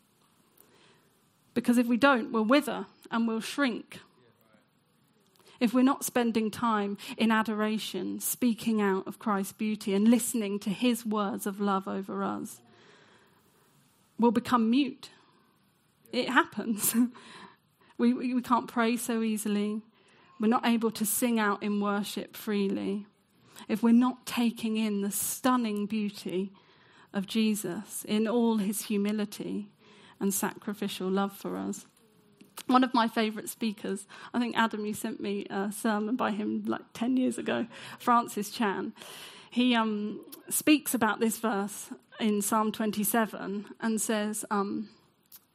Because 1.53 1.79
if 1.79 1.89
we 1.89 1.97
don't, 1.97 2.31
we'll 2.31 2.45
wither 2.45 2.87
and 3.11 3.27
we'll 3.27 3.41
shrink. 3.41 3.99
If 5.59 5.75
we're 5.75 5.83
not 5.83 6.05
spending 6.05 6.53
time 6.53 6.97
in 7.17 7.33
adoration, 7.33 8.21
speaking 8.21 8.81
out 8.81 9.09
of 9.09 9.19
Christ's 9.19 9.55
beauty, 9.55 9.93
and 9.93 10.07
listening 10.07 10.61
to 10.61 10.71
His 10.71 11.05
words 11.05 11.47
of 11.47 11.61
love 11.61 11.89
over 11.89 12.23
us, 12.23 12.61
we'll 14.21 14.31
become 14.31 14.71
mute. 14.71 15.11
It 16.13 16.29
happens. 16.29 16.95
we, 17.99 18.13
we 18.13 18.41
can't 18.41 18.69
pray 18.69 18.97
so 18.97 19.23
easily. 19.23 19.83
We're 20.39 20.47
not 20.47 20.65
able 20.65 20.93
to 20.93 21.05
sing 21.05 21.41
out 21.41 21.65
in 21.65 21.81
worship 21.81 22.37
freely 22.37 23.08
if 23.69 23.83
we're 23.83 23.93
not 23.93 24.27
taking 24.27 24.77
in 24.77 25.01
the 25.01 25.11
stunning 25.11 25.87
beauty 25.87 26.53
of 27.13 27.27
Jesus 27.27 28.05
in 28.07 28.29
all 28.29 28.59
his 28.59 28.83
humility 28.83 29.69
and 30.21 30.33
sacrificial 30.33 31.09
love 31.09 31.33
for 31.33 31.57
us. 31.57 31.87
One 32.67 32.85
of 32.85 32.93
my 32.93 33.09
favourite 33.09 33.49
speakers, 33.49 34.07
I 34.35 34.39
think 34.39 34.57
Adam, 34.57 34.85
you 34.85 34.93
sent 34.93 35.21
me 35.21 35.47
a 35.49 35.73
sermon 35.73 36.17
by 36.17 36.33
him 36.33 36.65
like 36.67 36.83
10 36.93 37.17
years 37.17 37.39
ago, 37.39 37.67
Francis 37.99 38.51
Chan. 38.51 38.93
He 39.51 39.75
um, 39.75 40.21
speaks 40.51 40.93
about 40.93 41.21
this 41.21 41.39
verse 41.39 41.89
in 42.21 42.43
Psalm 42.43 42.73
27 42.73 43.67
and 43.81 44.01
says, 44.01 44.45
um, 44.51 44.89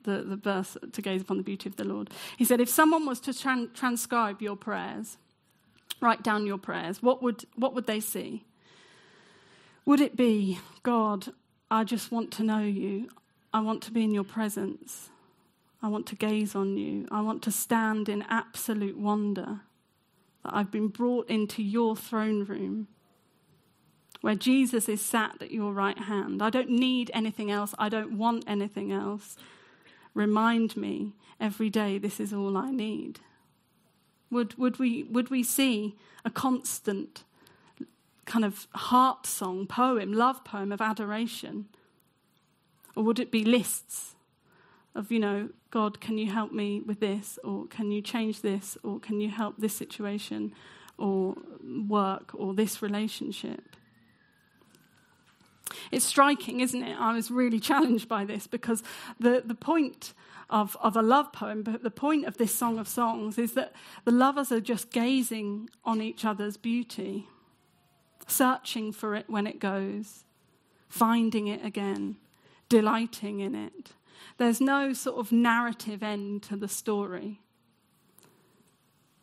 the, 0.03 0.23
the 0.23 0.35
verse 0.35 0.77
to 0.91 1.01
gaze 1.01 1.21
upon 1.21 1.37
the 1.37 1.43
beauty 1.43 1.69
of 1.69 1.75
the 1.75 1.83
Lord. 1.83 2.09
He 2.37 2.45
said, 2.45 2.59
If 2.59 2.69
someone 2.69 3.05
was 3.05 3.19
to 3.21 3.31
tran- 3.31 3.73
transcribe 3.73 4.41
your 4.41 4.55
prayers, 4.55 5.17
write 6.03 6.21
down 6.21 6.45
your 6.45 6.57
prayers, 6.57 7.01
what 7.01 7.23
would, 7.23 7.45
what 7.55 7.73
would 7.73 7.87
they 7.87 7.99
see? 7.99 8.43
Would 9.85 10.01
it 10.01 10.15
be, 10.15 10.59
God, 10.83 11.33
I 11.71 11.83
just 11.83 12.11
want 12.11 12.29
to 12.33 12.43
know 12.43 12.59
you. 12.59 13.09
I 13.51 13.61
want 13.61 13.81
to 13.83 13.91
be 13.91 14.03
in 14.03 14.13
your 14.13 14.23
presence. 14.23 15.09
I 15.81 15.87
want 15.87 16.05
to 16.07 16.15
gaze 16.15 16.55
on 16.55 16.77
you. 16.77 17.07
I 17.09 17.21
want 17.21 17.41
to 17.43 17.51
stand 17.51 18.07
in 18.07 18.23
absolute 18.29 18.97
wonder 18.97 19.61
that 20.43 20.53
I've 20.53 20.71
been 20.71 20.87
brought 20.87 21.29
into 21.29 21.63
your 21.63 21.95
throne 21.95 22.45
room 22.45 22.87
where 24.21 24.35
Jesus 24.35 24.87
is 24.87 25.01
sat 25.01 25.41
at 25.41 25.51
your 25.51 25.73
right 25.73 25.97
hand. 25.97 26.41
I 26.41 26.49
don't 26.49 26.69
need 26.69 27.11
anything 27.13 27.51
else. 27.51 27.75
I 27.77 27.89
don't 27.89 28.17
want 28.17 28.45
anything 28.47 28.91
else. 28.91 29.35
Remind 30.13 30.77
me 30.77 31.13
every 31.41 31.69
day 31.69 31.97
this 31.97 32.19
is 32.19 32.31
all 32.31 32.55
I 32.55 32.71
need. 32.71 33.19
Would, 34.33 34.57
would, 34.57 34.79
we, 34.79 35.03
would 35.03 35.29
we 35.29 35.43
see 35.43 35.95
a 36.25 36.29
constant 36.29 37.23
kind 38.25 38.43
of 38.43 38.67
heart 38.73 39.25
song, 39.27 39.67
poem, 39.67 40.11
love 40.11 40.43
poem 40.43 40.71
of 40.71 40.81
adoration? 40.81 41.67
Or 42.95 43.03
would 43.03 43.19
it 43.19 43.31
be 43.31 43.43
lists 43.43 44.15
of, 44.95 45.11
you 45.11 45.19
know, 45.19 45.49
God, 45.71 45.99
can 45.99 46.17
you 46.17 46.31
help 46.31 46.51
me 46.51 46.81
with 46.81 46.99
this? 46.99 47.39
Or 47.43 47.65
can 47.67 47.91
you 47.91 48.01
change 48.01 48.41
this? 48.41 48.77
Or 48.83 48.99
can 48.99 49.19
you 49.19 49.29
help 49.29 49.57
this 49.57 49.75
situation? 49.75 50.53
Or 50.97 51.35
work? 51.87 52.31
Or 52.33 52.53
this 52.53 52.81
relationship? 52.81 53.72
It's 55.91 56.05
striking, 56.05 56.61
isn't 56.61 56.83
it? 56.83 56.97
I 56.99 57.13
was 57.13 57.31
really 57.31 57.59
challenged 57.59 58.07
by 58.07 58.25
this 58.25 58.47
because 58.47 58.83
the, 59.19 59.43
the 59.45 59.55
point 59.55 60.13
of, 60.49 60.77
of 60.81 60.95
a 60.95 61.01
love 61.01 61.33
poem, 61.33 61.63
but 61.63 61.83
the 61.83 61.91
point 61.91 62.25
of 62.25 62.37
this 62.37 62.53
Song 62.53 62.77
of 62.77 62.87
Songs 62.87 63.37
is 63.37 63.53
that 63.53 63.73
the 64.05 64.11
lovers 64.11 64.51
are 64.51 64.61
just 64.61 64.91
gazing 64.91 65.69
on 65.83 66.01
each 66.01 66.25
other's 66.25 66.57
beauty, 66.57 67.27
searching 68.27 68.91
for 68.91 69.15
it 69.15 69.25
when 69.27 69.47
it 69.47 69.59
goes, 69.59 70.25
finding 70.87 71.47
it 71.47 71.65
again, 71.65 72.17
delighting 72.69 73.39
in 73.39 73.55
it. 73.55 73.93
There's 74.37 74.61
no 74.61 74.93
sort 74.93 75.17
of 75.17 75.31
narrative 75.31 76.03
end 76.03 76.43
to 76.43 76.55
the 76.55 76.67
story. 76.67 77.39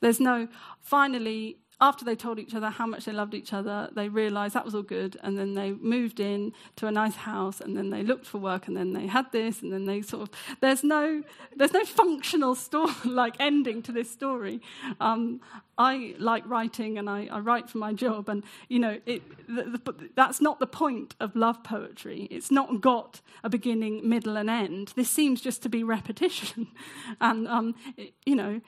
There's 0.00 0.21
no, 0.21 0.49
finally, 0.81 1.59
after 1.81 2.05
they 2.05 2.15
told 2.15 2.39
each 2.39 2.55
other 2.55 2.69
how 2.69 2.87
much 2.87 3.07
they 3.07 3.13
loved 3.13 3.33
each 3.33 3.53
other, 3.53 3.89
they 3.93 4.09
realized 4.09 4.55
that 4.55 4.65
was 4.65 4.75
all 4.75 4.83
good. 4.83 5.17
And 5.23 5.39
then 5.39 5.55
they 5.55 5.73
moved 5.73 6.21
in 6.21 6.53
to 6.77 6.87
a 6.87 6.93
nice 6.93 7.17
house 7.17 7.61
and 7.61 7.77
then 7.77 7.91
they 7.91 8.03
looked 8.03 8.27
for 8.27 8.39
work 8.39 8.69
and 8.69 8.77
then 8.77 8.93
they 8.93 9.07
had 9.07 9.33
this 9.33 9.63
and 9.63 9.73
then 9.73 9.87
they 9.87 10.03
sort 10.03 10.23
of, 10.23 10.31
there's 10.61 10.85
no, 10.85 11.23
there's 11.57 11.73
no 11.73 11.85
functional 11.85 12.55
story, 12.55 12.93
like 13.05 13.35
ending 13.41 13.83
to 13.83 13.93
this 13.93 14.11
story. 14.11 14.61
Um, 15.01 15.41
I 15.79 16.15
like 16.19 16.47
writing 16.47 16.99
and 16.99 17.09
I, 17.09 17.29
I, 17.31 17.39
write 17.39 17.71
for 17.71 17.79
my 17.79 17.95
job. 17.95 18.29
And, 18.29 18.45
you 18.69 18.79
know, 18.79 18.99
it, 19.07 19.23
the, 19.49 19.63
the, 19.63 20.11
that's 20.15 20.43
not 20.43 20.61
the 20.61 20.67
point 20.67 21.15
of 21.19 21.35
love 21.35 21.65
poetry. 21.65 22.29
It's 22.31 22.51
not 22.51 22.83
got 22.83 23.23
a 23.43 23.49
beginning, 23.49 24.07
middle, 24.07 24.37
and 24.37 24.51
end. 24.51 24.93
This 24.95 25.09
seems 25.09 25.41
just 25.41 25.63
to 25.63 25.71
be 25.71 25.83
repetition. 25.83 26.69
and, 27.23 27.49
um, 27.49 27.75
it, 27.97 28.13
you 28.27 28.37
know, 28.37 28.61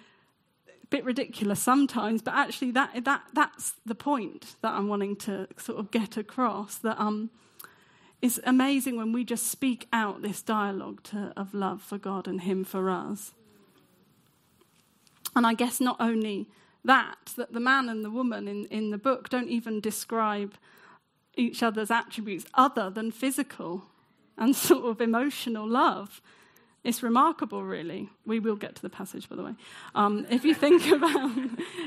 bit 0.92 1.04
ridiculous 1.04 1.60
sometimes, 1.60 2.22
but 2.22 2.34
actually 2.34 2.70
that, 2.70 3.04
that, 3.04 3.22
that's 3.32 3.74
the 3.84 3.94
point 3.94 4.56
that 4.60 4.72
I'm 4.72 4.88
wanting 4.88 5.16
to 5.16 5.48
sort 5.56 5.78
of 5.78 5.90
get 5.90 6.16
across. 6.16 6.76
That 6.76 7.00
um, 7.00 7.30
it's 8.20 8.38
amazing 8.44 8.96
when 8.96 9.10
we 9.10 9.24
just 9.24 9.46
speak 9.46 9.88
out 9.92 10.20
this 10.20 10.42
dialogue 10.42 11.02
to, 11.04 11.32
of 11.34 11.54
love 11.54 11.82
for 11.82 11.98
God 11.98 12.28
and 12.28 12.42
Him 12.42 12.62
for 12.62 12.90
us. 12.90 13.32
And 15.34 15.46
I 15.46 15.54
guess 15.54 15.80
not 15.80 15.96
only 15.98 16.46
that, 16.84 17.32
that 17.36 17.54
the 17.54 17.60
man 17.60 17.88
and 17.88 18.04
the 18.04 18.10
woman 18.10 18.46
in, 18.46 18.66
in 18.66 18.90
the 18.90 18.98
book 18.98 19.30
don't 19.30 19.48
even 19.48 19.80
describe 19.80 20.54
each 21.36 21.62
other's 21.62 21.90
attributes 21.90 22.44
other 22.52 22.90
than 22.90 23.10
physical 23.10 23.84
and 24.36 24.54
sort 24.54 24.84
of 24.84 25.00
emotional 25.00 25.66
love. 25.66 26.20
It's 26.84 27.02
remarkable, 27.02 27.62
really. 27.62 28.10
We 28.26 28.40
will 28.40 28.56
get 28.56 28.74
to 28.74 28.82
the 28.82 28.90
passage, 28.90 29.28
by 29.28 29.36
the 29.36 29.44
way. 29.44 29.54
Um, 29.94 30.26
if 30.30 30.44
you 30.44 30.54
think 30.54 30.86
about, 30.92 31.30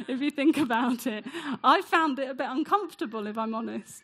if 0.07 0.21
you 0.21 0.31
think 0.31 0.57
about 0.57 1.05
it, 1.05 1.25
I 1.63 1.81
found 1.81 2.17
it 2.19 2.29
a 2.29 2.33
bit 2.33 2.47
uncomfortable, 2.49 3.27
if 3.27 3.37
I'm 3.37 3.53
honest. 3.53 4.03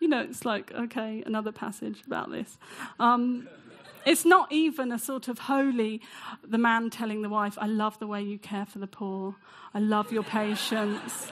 You 0.00 0.08
know, 0.08 0.22
it's 0.22 0.46
like 0.46 0.72
okay, 0.72 1.22
another 1.26 1.52
passage 1.52 2.02
about 2.06 2.30
this. 2.30 2.56
Um, 2.98 3.48
it's 4.06 4.24
not 4.24 4.50
even 4.50 4.92
a 4.92 4.98
sort 4.98 5.28
of 5.28 5.40
holy, 5.40 6.00
the 6.42 6.56
man 6.56 6.88
telling 6.88 7.20
the 7.20 7.28
wife, 7.28 7.58
"I 7.60 7.66
love 7.66 7.98
the 7.98 8.06
way 8.06 8.22
you 8.22 8.38
care 8.38 8.64
for 8.64 8.78
the 8.78 8.86
poor. 8.86 9.36
I 9.74 9.78
love 9.78 10.10
your 10.10 10.22
patience." 10.22 11.30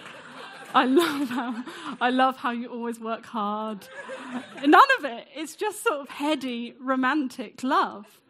I 0.74 0.84
love 0.84 1.30
how 1.30 1.64
I 1.98 2.10
love 2.10 2.36
how 2.36 2.50
you 2.50 2.68
always 2.68 3.00
work 3.00 3.24
hard. 3.24 3.88
None 4.62 4.88
of 4.98 5.04
it. 5.06 5.26
It's 5.34 5.56
just 5.56 5.82
sort 5.82 6.00
of 6.00 6.10
heady, 6.10 6.74
romantic 6.78 7.62
love. 7.62 8.20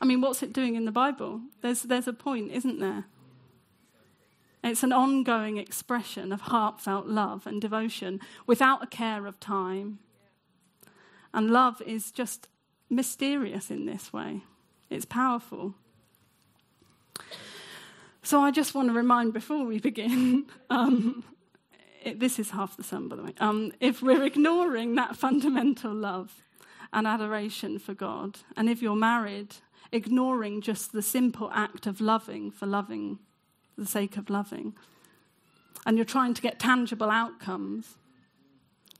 I 0.00 0.04
mean, 0.04 0.20
what's 0.20 0.42
it 0.42 0.52
doing 0.52 0.76
in 0.76 0.84
the 0.84 0.92
Bible? 0.92 1.40
There's, 1.60 1.82
there's 1.82 2.08
a 2.08 2.12
point, 2.12 2.52
isn't 2.52 2.78
there? 2.78 3.04
It's 4.62 4.82
an 4.82 4.92
ongoing 4.92 5.56
expression 5.56 6.32
of 6.32 6.42
heartfelt 6.42 7.06
love 7.06 7.46
and 7.46 7.60
devotion 7.60 8.20
without 8.46 8.82
a 8.82 8.86
care 8.86 9.26
of 9.26 9.40
time. 9.40 9.98
And 11.32 11.50
love 11.50 11.80
is 11.82 12.10
just 12.10 12.48
mysterious 12.90 13.70
in 13.70 13.86
this 13.86 14.12
way, 14.12 14.42
it's 14.90 15.04
powerful. 15.04 15.74
So 18.22 18.40
I 18.40 18.50
just 18.50 18.74
want 18.74 18.88
to 18.88 18.94
remind 18.94 19.32
before 19.32 19.64
we 19.64 19.78
begin 19.78 20.46
um, 20.70 21.24
it, 22.02 22.20
this 22.20 22.38
is 22.38 22.50
half 22.50 22.76
the 22.76 22.82
sum, 22.82 23.08
by 23.08 23.16
the 23.16 23.22
way. 23.22 23.34
Um, 23.38 23.72
if 23.80 24.02
we're 24.02 24.24
ignoring 24.24 24.94
that 24.96 25.16
fundamental 25.16 25.94
love 25.94 26.42
and 26.92 27.06
adoration 27.06 27.78
for 27.78 27.94
God, 27.94 28.38
and 28.56 28.68
if 28.68 28.82
you're 28.82 28.96
married 28.96 29.56
ignoring 29.92 30.60
just 30.60 30.92
the 30.92 31.02
simple 31.02 31.50
act 31.52 31.86
of 31.86 32.00
loving 32.00 32.50
for 32.50 32.66
loving, 32.66 33.18
for 33.74 33.82
the 33.82 33.86
sake 33.86 34.16
of 34.16 34.30
loving, 34.30 34.74
and 35.86 35.96
you're 35.96 36.04
trying 36.04 36.34
to 36.34 36.42
get 36.42 36.58
tangible 36.58 37.10
outcomes, 37.10 37.96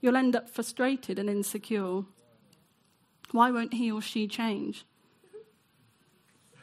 you'll 0.01 0.17
end 0.17 0.35
up 0.35 0.49
frustrated 0.49 1.19
and 1.19 1.29
insecure. 1.29 2.03
Why 3.31 3.51
won't 3.51 3.73
he 3.75 3.91
or 3.91 4.01
she 4.01 4.27
change? 4.27 4.85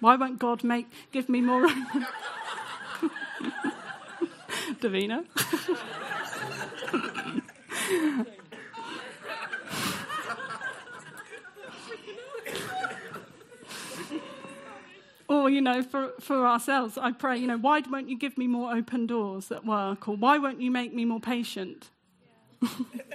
Why 0.00 0.16
won't 0.16 0.38
God 0.38 0.64
make 0.64 0.88
give 1.12 1.28
me 1.28 1.40
more? 1.40 1.68
Davina. 4.80 5.24
Or, 15.28 15.50
you 15.50 15.60
know, 15.60 15.82
for, 15.82 16.12
for 16.20 16.46
ourselves, 16.46 16.96
I 16.96 17.10
pray, 17.12 17.38
you 17.38 17.48
know, 17.48 17.58
why 17.58 17.80
won't 17.80 18.08
you 18.08 18.16
give 18.16 18.38
me 18.38 18.46
more 18.46 18.74
open 18.74 19.06
doors 19.06 19.50
at 19.50 19.64
work? 19.64 20.08
Or 20.08 20.16
why 20.16 20.38
won't 20.38 20.60
you 20.60 20.70
make 20.70 20.94
me 20.94 21.04
more 21.04 21.20
patient? 21.20 21.90
Yeah. 22.62 22.68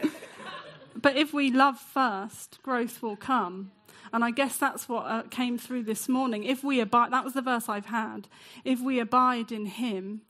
but 1.02 1.16
if 1.16 1.34
we 1.34 1.52
love 1.52 1.80
first, 1.80 2.60
growth 2.64 3.02
will 3.02 3.16
come. 3.16 3.72
And 4.14 4.26
I 4.26 4.32
guess 4.32 4.58
that's 4.58 4.90
what 4.90 5.06
uh, 5.06 5.24
came 5.24 5.58
through 5.58 5.84
this 5.84 6.10
morning. 6.10 6.44
If 6.44 6.66
we 6.66 6.82
abide, 6.82 7.14
that 7.14 7.24
was 7.24 7.34
the 7.34 7.42
verse 7.42 7.70
I've 7.70 7.86
had. 7.86 8.28
If 8.66 8.82
we 8.82 9.00
abide 9.00 9.54
in 9.54 9.68
Him, 9.68 10.22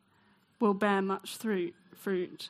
we'll 0.59 0.75
bear 0.75 1.01
much 1.01 1.37
fruit. 1.37 1.73
fruit. 1.95 2.49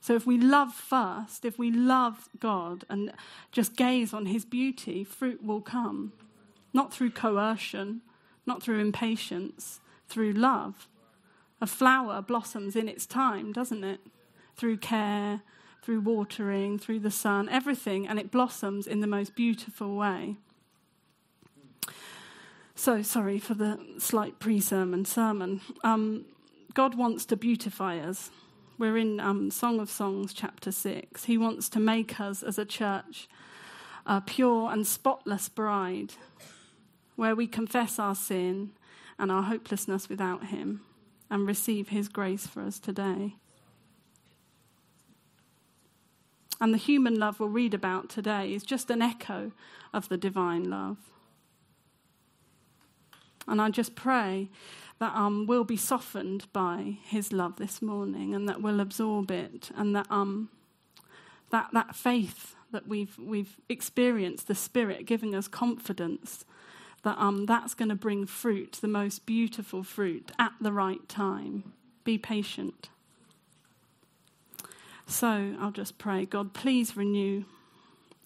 So 0.00 0.14
if 0.14 0.26
we 0.26 0.36
love 0.36 0.74
first, 0.74 1.46
if 1.46 1.58
we 1.58 1.70
love 1.70 2.28
God 2.38 2.84
and 2.90 3.12
just 3.52 3.74
gaze 3.74 4.12
on 4.12 4.26
His 4.26 4.44
beauty, 4.44 5.02
fruit 5.02 5.42
will 5.42 5.62
come 5.62 6.12
not 6.72 6.92
through 6.92 7.10
coercion, 7.10 8.02
not 8.46 8.62
through 8.62 8.78
impatience, 8.78 9.80
through 10.08 10.32
love. 10.32 10.88
A 11.60 11.66
flower 11.66 12.20
blossoms 12.22 12.74
in 12.74 12.88
its 12.88 13.06
time, 13.06 13.52
doesn't 13.52 13.84
it? 13.84 14.00
Through 14.56 14.78
care, 14.78 15.42
through 15.82 16.00
watering, 16.00 16.78
through 16.78 17.00
the 17.00 17.10
sun, 17.10 17.48
everything, 17.48 18.06
and 18.06 18.18
it 18.18 18.30
blossoms 18.30 18.86
in 18.86 19.00
the 19.00 19.06
most 19.06 19.34
beautiful 19.34 19.96
way. 19.96 20.36
So, 22.74 23.02
sorry 23.02 23.38
for 23.38 23.54
the 23.54 23.78
slight 23.98 24.38
pre 24.38 24.60
sermon 24.60 25.04
sermon. 25.04 25.60
Um, 25.84 26.24
God 26.74 26.96
wants 26.96 27.24
to 27.26 27.36
beautify 27.36 27.98
us. 27.98 28.30
We're 28.78 28.96
in 28.96 29.20
um, 29.20 29.50
Song 29.50 29.78
of 29.78 29.90
Songs, 29.90 30.32
chapter 30.32 30.72
6. 30.72 31.24
He 31.24 31.36
wants 31.36 31.68
to 31.68 31.78
make 31.78 32.18
us 32.18 32.42
as 32.42 32.58
a 32.58 32.64
church 32.64 33.28
a 34.06 34.20
pure 34.20 34.70
and 34.72 34.86
spotless 34.86 35.48
bride 35.48 36.14
where 37.16 37.34
we 37.34 37.46
confess 37.46 37.98
our 37.98 38.14
sin 38.14 38.70
and 39.18 39.30
our 39.30 39.42
hopelessness 39.42 40.08
without 40.08 40.46
Him 40.46 40.82
and 41.30 41.46
receive 41.46 41.88
His 41.88 42.08
grace 42.08 42.46
for 42.46 42.62
us 42.62 42.78
today. 42.78 43.36
And 46.60 46.72
the 46.72 46.78
human 46.78 47.18
love 47.18 47.40
we'll 47.40 47.48
read 47.48 47.74
about 47.74 48.08
today 48.08 48.54
is 48.54 48.62
just 48.62 48.88
an 48.88 49.02
echo 49.02 49.50
of 49.92 50.08
the 50.08 50.16
divine 50.16 50.70
love. 50.70 50.98
And 53.48 53.60
I 53.60 53.70
just 53.70 53.96
pray 53.96 54.48
that 55.00 55.12
um, 55.16 55.46
we'll 55.48 55.64
be 55.64 55.76
softened 55.76 56.46
by 56.52 56.98
His 57.02 57.32
love 57.32 57.56
this 57.56 57.82
morning 57.82 58.34
and 58.34 58.48
that 58.48 58.62
we'll 58.62 58.78
absorb 58.78 59.32
it 59.32 59.70
and 59.76 59.96
that, 59.96 60.06
um, 60.10 60.50
that, 61.50 61.70
that 61.72 61.96
faith 61.96 62.54
that 62.70 62.86
we've, 62.86 63.18
we've 63.18 63.56
experienced, 63.68 64.46
the 64.46 64.54
Spirit 64.54 65.04
giving 65.04 65.34
us 65.34 65.48
confidence 65.48 66.44
that 67.02 67.18
um, 67.18 67.46
that's 67.46 67.74
going 67.74 67.88
to 67.88 67.94
bring 67.94 68.26
fruit, 68.26 68.78
the 68.80 68.88
most 68.88 69.26
beautiful 69.26 69.82
fruit, 69.82 70.30
at 70.38 70.52
the 70.60 70.72
right 70.72 71.08
time. 71.08 71.72
Be 72.04 72.18
patient. 72.18 72.88
So 75.06 75.54
I'll 75.60 75.72
just 75.72 75.98
pray 75.98 76.24
God, 76.24 76.54
please 76.54 76.96
renew 76.96 77.44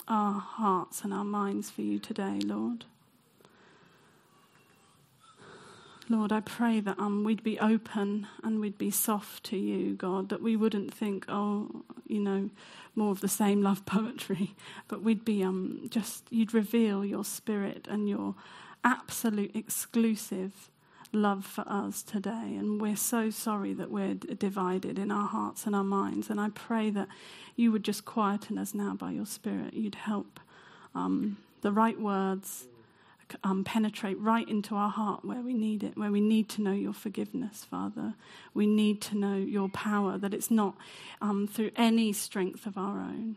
our 0.09 0.39
hearts 0.41 1.03
and 1.03 1.13
our 1.13 1.25
minds 1.25 1.71
for 1.71 1.83
you 1.83 1.99
today, 1.99 2.39
Lord. 2.45 2.85
Lord, 6.09 6.31
I 6.31 6.39
pray 6.39 6.79
that 6.79 6.99
um, 7.01 7.25
we'd 7.25 7.43
be 7.43 7.59
open 7.59 8.29
and 8.45 8.61
we'd 8.61 8.79
be 8.79 8.93
soft 8.93 9.43
to 9.45 9.57
you, 9.57 9.95
God, 9.95 10.29
that 10.29 10.41
we 10.41 10.55
wouldn't 10.55 10.95
think, 10.95 11.25
oh, 11.29 11.83
you 12.07 12.21
know, 12.21 12.51
more 12.95 13.11
of 13.11 13.21
the 13.21 13.29
same 13.29 13.61
love 13.61 13.85
poetry, 13.87 14.55
but 14.87 15.03
we'd 15.03 15.25
be 15.25 15.43
um, 15.43 15.89
just, 15.91 16.25
you'd 16.31 16.55
reveal 16.55 17.05
your 17.05 17.25
spirit 17.25 17.89
and 17.91 18.09
your 18.09 18.37
absolute 18.87 19.55
exclusive 19.57 20.71
love 21.13 21.45
for 21.45 21.65
us 21.67 22.03
today. 22.03 22.55
And 22.57 22.81
we're 22.81 22.97
so 22.97 23.31
sorry 23.31 23.75
that 23.75 23.91
we're 23.91 24.15
d- 24.15 24.35
divided 24.35 24.99
in 24.99 25.11
our 25.11 25.27
hearts 25.27 25.67
and 25.67 25.75
our 25.75 25.85
minds. 25.85 26.31
And 26.31 26.41
I 26.41 26.51
pray 26.51 26.91
that 26.91 27.09
you 27.57 27.73
would 27.73 27.83
just 27.83 28.05
quieten 28.05 28.59
us 28.59 28.75
now 28.75 28.95
by 28.95 29.11
your 29.11 29.27
spirit. 29.27 29.75
You'd 29.75 29.97
help 29.97 30.39
um, 30.95 31.39
the 31.63 31.73
right 31.73 32.01
words 32.01 32.67
um, 33.43 33.65
penetrate 33.65 34.21
right 34.21 34.49
into 34.49 34.77
our 34.77 34.91
heart 34.91 35.25
where 35.25 35.41
we 35.41 35.53
need 35.53 35.83
it, 35.83 35.97
where 35.99 36.13
we 36.13 36.21
need 36.21 36.49
to 36.51 36.63
know 36.63 36.73
your 36.73 36.93
forgiveness, 36.93 37.65
Father. 37.65 38.15
We 38.55 38.67
need 38.67 39.01
to 39.03 39.17
know 39.17 39.37
your 39.37 39.69
power, 39.69 40.17
that 40.19 40.33
it's 40.33 40.51
not 40.51 40.77
um, 41.21 41.49
through 41.49 41.73
any 41.75 42.13
strength 42.13 42.67
of 42.67 42.79
our 42.79 43.01
own. 43.01 43.37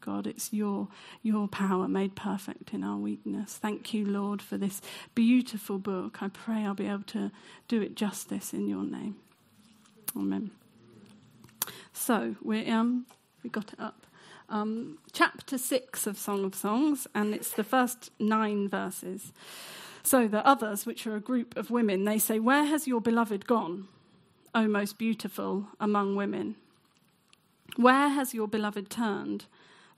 God, 0.00 0.26
it's 0.26 0.52
your, 0.52 0.88
your 1.22 1.48
power 1.48 1.88
made 1.88 2.16
perfect 2.16 2.72
in 2.72 2.82
our 2.82 2.96
weakness. 2.96 3.56
Thank 3.56 3.92
you, 3.94 4.06
Lord, 4.06 4.40
for 4.42 4.56
this 4.56 4.80
beautiful 5.14 5.78
book. 5.78 6.22
I 6.22 6.28
pray 6.28 6.64
I'll 6.64 6.74
be 6.74 6.86
able 6.86 7.04
to 7.04 7.30
do 7.68 7.80
it 7.80 7.94
justice 7.94 8.52
in 8.52 8.68
your 8.68 8.84
name. 8.84 9.16
Amen. 10.16 10.50
So, 11.92 12.36
we 12.42 12.66
um, 12.68 13.06
we 13.42 13.50
got 13.50 13.72
it 13.72 13.80
up 13.80 14.06
um, 14.50 14.98
chapter 15.12 15.56
6 15.56 16.06
of 16.06 16.18
Song 16.18 16.44
of 16.44 16.54
Songs, 16.54 17.06
and 17.14 17.34
it's 17.34 17.52
the 17.52 17.64
first 17.64 18.10
nine 18.18 18.68
verses. 18.68 19.32
So 20.02 20.26
the 20.26 20.46
others, 20.46 20.86
which 20.86 21.06
are 21.06 21.16
a 21.16 21.20
group 21.20 21.56
of 21.56 21.70
women, 21.70 22.04
they 22.04 22.18
say, 22.18 22.38
Where 22.38 22.64
has 22.64 22.88
your 22.88 23.00
beloved 23.00 23.46
gone, 23.46 23.88
O 24.54 24.66
most 24.66 24.98
beautiful 24.98 25.68
among 25.78 26.16
women? 26.16 26.56
Where 27.76 28.08
has 28.08 28.34
your 28.34 28.48
beloved 28.48 28.90
turned, 28.90 29.46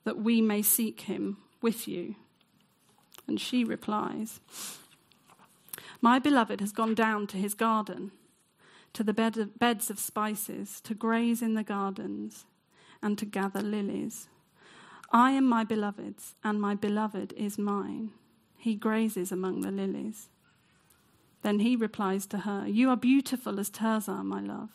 that 0.04 0.18
we 0.18 0.40
may 0.40 0.62
seek 0.62 1.02
him 1.02 1.38
with 1.60 1.86
you? 1.86 2.16
And 3.26 3.40
she 3.40 3.64
replies, 3.64 4.40
My 6.00 6.18
beloved 6.18 6.60
has 6.60 6.72
gone 6.72 6.94
down 6.94 7.26
to 7.28 7.36
his 7.36 7.54
garden, 7.54 8.12
to 8.92 9.02
the 9.04 9.14
bed 9.14 9.38
of, 9.38 9.58
beds 9.58 9.90
of 9.90 9.98
spices, 9.98 10.80
to 10.82 10.94
graze 10.94 11.40
in 11.40 11.54
the 11.54 11.62
gardens, 11.62 12.44
and 13.02 13.16
to 13.18 13.24
gather 13.24 13.62
lilies. 13.62 14.28
I 15.10 15.32
am 15.32 15.46
my 15.46 15.64
beloved's, 15.64 16.34
and 16.42 16.60
my 16.60 16.74
beloved 16.74 17.32
is 17.36 17.58
mine. 17.58 18.10
He 18.56 18.74
grazes 18.74 19.30
among 19.32 19.60
the 19.60 19.70
lilies. 19.70 20.28
Then 21.42 21.58
he 21.58 21.76
replies 21.76 22.26
to 22.26 22.38
her, 22.38 22.66
You 22.66 22.88
are 22.90 22.96
beautiful 22.96 23.58
as 23.60 23.70
Tirzah, 23.70 24.24
my 24.24 24.40
love, 24.40 24.70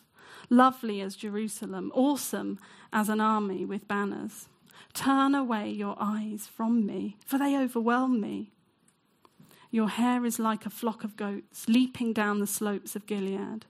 lovely 0.50 1.00
as 1.00 1.16
Jerusalem, 1.16 1.90
awesome 1.94 2.58
as 2.92 3.08
an 3.08 3.20
army 3.20 3.64
with 3.64 3.88
banners. 3.88 4.48
Turn 4.94 5.34
away 5.34 5.70
your 5.70 5.96
eyes 5.98 6.48
from 6.52 6.86
me, 6.86 7.16
for 7.24 7.38
they 7.38 7.56
overwhelm 7.56 8.20
me. 8.20 8.50
Your 9.70 9.88
hair 9.88 10.24
is 10.24 10.38
like 10.38 10.64
a 10.64 10.70
flock 10.70 11.04
of 11.04 11.16
goats 11.16 11.68
leaping 11.68 12.12
down 12.12 12.40
the 12.40 12.46
slopes 12.46 12.96
of 12.96 13.06
Gilead. 13.06 13.66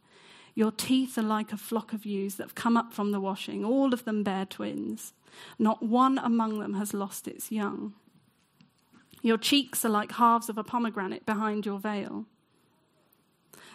Your 0.55 0.71
teeth 0.71 1.19
are 1.19 1.23
like 1.23 1.53
a 1.53 1.57
flock 1.57 1.93
of 1.93 2.05
ewes 2.05 2.37
that 2.37 2.45
have 2.45 2.55
come 2.55 2.77
up 2.77 2.93
from 2.93 3.12
the 3.12 3.21
washing. 3.21 3.65
All 3.65 3.93
of 3.93 4.05
them 4.05 4.23
bear 4.23 4.45
twins. 4.45 5.12
Not 5.59 5.83
one 5.83 6.19
among 6.19 6.59
them 6.59 6.75
has 6.75 6.95
lost 6.95 7.29
its 7.29 7.53
young. 7.53 7.95
Your 9.23 9.38
cheeks 9.38 9.85
are 9.85 9.88
like 9.88 10.12
halves 10.12 10.49
of 10.49 10.59
a 10.59 10.65
pomegranate 10.65 11.27
behind 11.27 11.67
your 11.67 11.79
veil. 11.79 12.27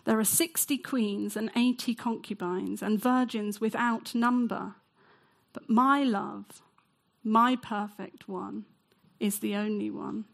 There 0.06 0.20
are 0.20 0.25
60 0.25 0.78
queens 0.80 1.38
and 1.38 1.52
80 1.56 1.96
concubines 1.96 2.82
and 2.82 3.02
virgins 3.02 3.62
without 3.62 4.13
number. 4.13 4.75
But 5.54 5.70
my 5.70 6.04
love, 6.04 6.62
my 7.23 7.55
perfect 7.55 8.27
one, 8.27 8.65
is 9.19 9.39
the 9.39 9.55
only 9.55 9.89
one. 9.89 10.25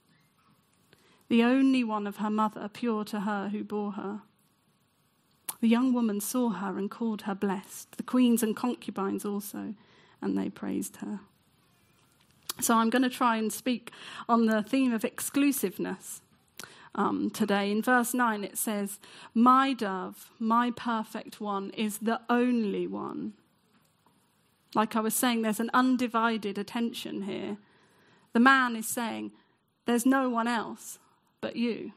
The 1.28 1.44
only 1.44 1.84
one 1.84 2.08
of 2.08 2.18
her 2.18 2.30
mother, 2.30 2.70
pure 2.72 3.04
to 3.06 3.22
her 3.22 3.50
who 3.50 3.64
bore 3.64 3.92
her. 3.92 4.22
The 5.62 5.68
young 5.68 5.94
woman 5.94 6.22
saw 6.22 6.50
her 6.50 6.78
and 6.78 6.90
called 6.90 7.24
her 7.24 7.36
blessed, 7.36 7.98
the 7.98 8.04
queens 8.04 8.42
and 8.42 8.56
concubines 8.56 9.26
also 9.26 9.76
and 10.22 10.38
they 10.38 10.50
praised 10.50 10.98
her. 10.98 11.20
So 12.60 12.76
I'm 12.76 12.90
going 12.90 13.04
to 13.04 13.10
try 13.10 13.38
and 13.38 13.52
speak 13.52 13.92
on 14.28 14.46
the 14.46 14.62
theme 14.62 14.94
of 14.94 15.06
exclusiveness 15.06 16.22
um, 16.94 17.30
today. 17.30 17.72
In 17.72 17.82
verse 17.82 18.14
9, 18.14 18.44
it 18.44 18.58
says, 18.58 19.00
My 19.34 19.74
dove, 19.74 20.32
my 20.40 20.72
perfect 20.72 21.40
one, 21.40 21.70
is 21.72 22.00
the 22.00 22.20
only 22.30 22.86
one. 22.86 23.34
Like 24.76 24.96
I 24.96 25.00
was 25.00 25.16
saying, 25.16 25.42
there's 25.42 25.60
an 25.60 25.72
undivided 25.74 26.58
attention 26.58 27.24
here. 27.24 27.58
The 28.34 28.40
man 28.40 28.76
is 28.76 28.88
saying, 28.88 29.32
There's 29.86 30.06
no 30.06 30.30
one 30.30 30.48
else 30.48 31.00
but 31.42 31.56
you. 31.56 31.94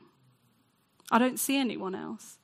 I 1.11 1.19
don't 1.19 1.39
see 1.39 1.59
anyone 1.59 1.95
else. 1.95 2.39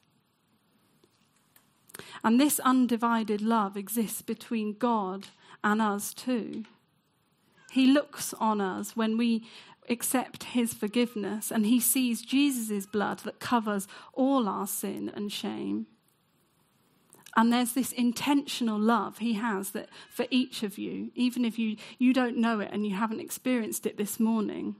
And 2.22 2.38
this 2.38 2.60
undivided 2.60 3.40
love 3.40 3.76
exists 3.76 4.22
between 4.22 4.74
God 4.74 5.28
and 5.64 5.80
us 5.80 6.12
too. 6.12 6.64
He 7.70 7.86
looks 7.86 8.34
on 8.34 8.60
us 8.60 8.96
when 8.96 9.16
we 9.16 9.46
accept 9.88 10.44
his 10.44 10.74
forgiveness 10.74 11.50
and 11.50 11.66
he 11.66 11.80
sees 11.80 12.22
Jesus' 12.22 12.86
blood 12.86 13.20
that 13.20 13.40
covers 13.40 13.88
all 14.12 14.48
our 14.48 14.66
sin 14.66 15.10
and 15.14 15.32
shame. 15.32 15.86
And 17.36 17.52
there's 17.52 17.72
this 17.72 17.92
intentional 17.92 18.78
love 18.78 19.18
he 19.18 19.34
has 19.34 19.70
that 19.70 19.88
for 20.10 20.26
each 20.30 20.62
of 20.62 20.78
you, 20.78 21.10
even 21.14 21.44
if 21.44 21.58
you, 21.58 21.76
you 21.98 22.12
don't 22.12 22.36
know 22.36 22.60
it 22.60 22.70
and 22.72 22.86
you 22.86 22.94
haven't 22.94 23.20
experienced 23.20 23.86
it 23.86 23.96
this 23.96 24.18
morning, 24.18 24.76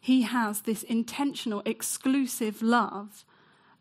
he 0.00 0.22
has 0.22 0.62
this 0.62 0.82
intentional, 0.82 1.62
exclusive 1.64 2.60
love 2.60 3.24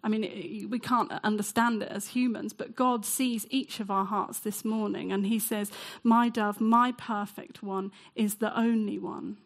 I 0.04 0.10
mean, 0.10 0.68
we 0.70 0.80
can't 0.80 1.12
understand 1.24 1.84
it 1.84 1.90
as 1.90 2.10
humans, 2.10 2.54
but 2.54 2.76
God 2.76 3.06
sees 3.06 3.46
each 3.50 3.80
of 3.80 3.92
our 3.92 4.06
hearts 4.06 4.40
this 4.40 4.66
morning, 4.66 5.12
and 5.12 5.28
He 5.28 5.38
says, 5.38 5.72
My 6.04 6.28
dove, 6.28 6.60
my 6.60 6.92
perfect 6.94 7.62
one, 7.62 7.92
is 8.16 8.36
the 8.36 8.58
only 8.58 8.98
one 8.98 9.38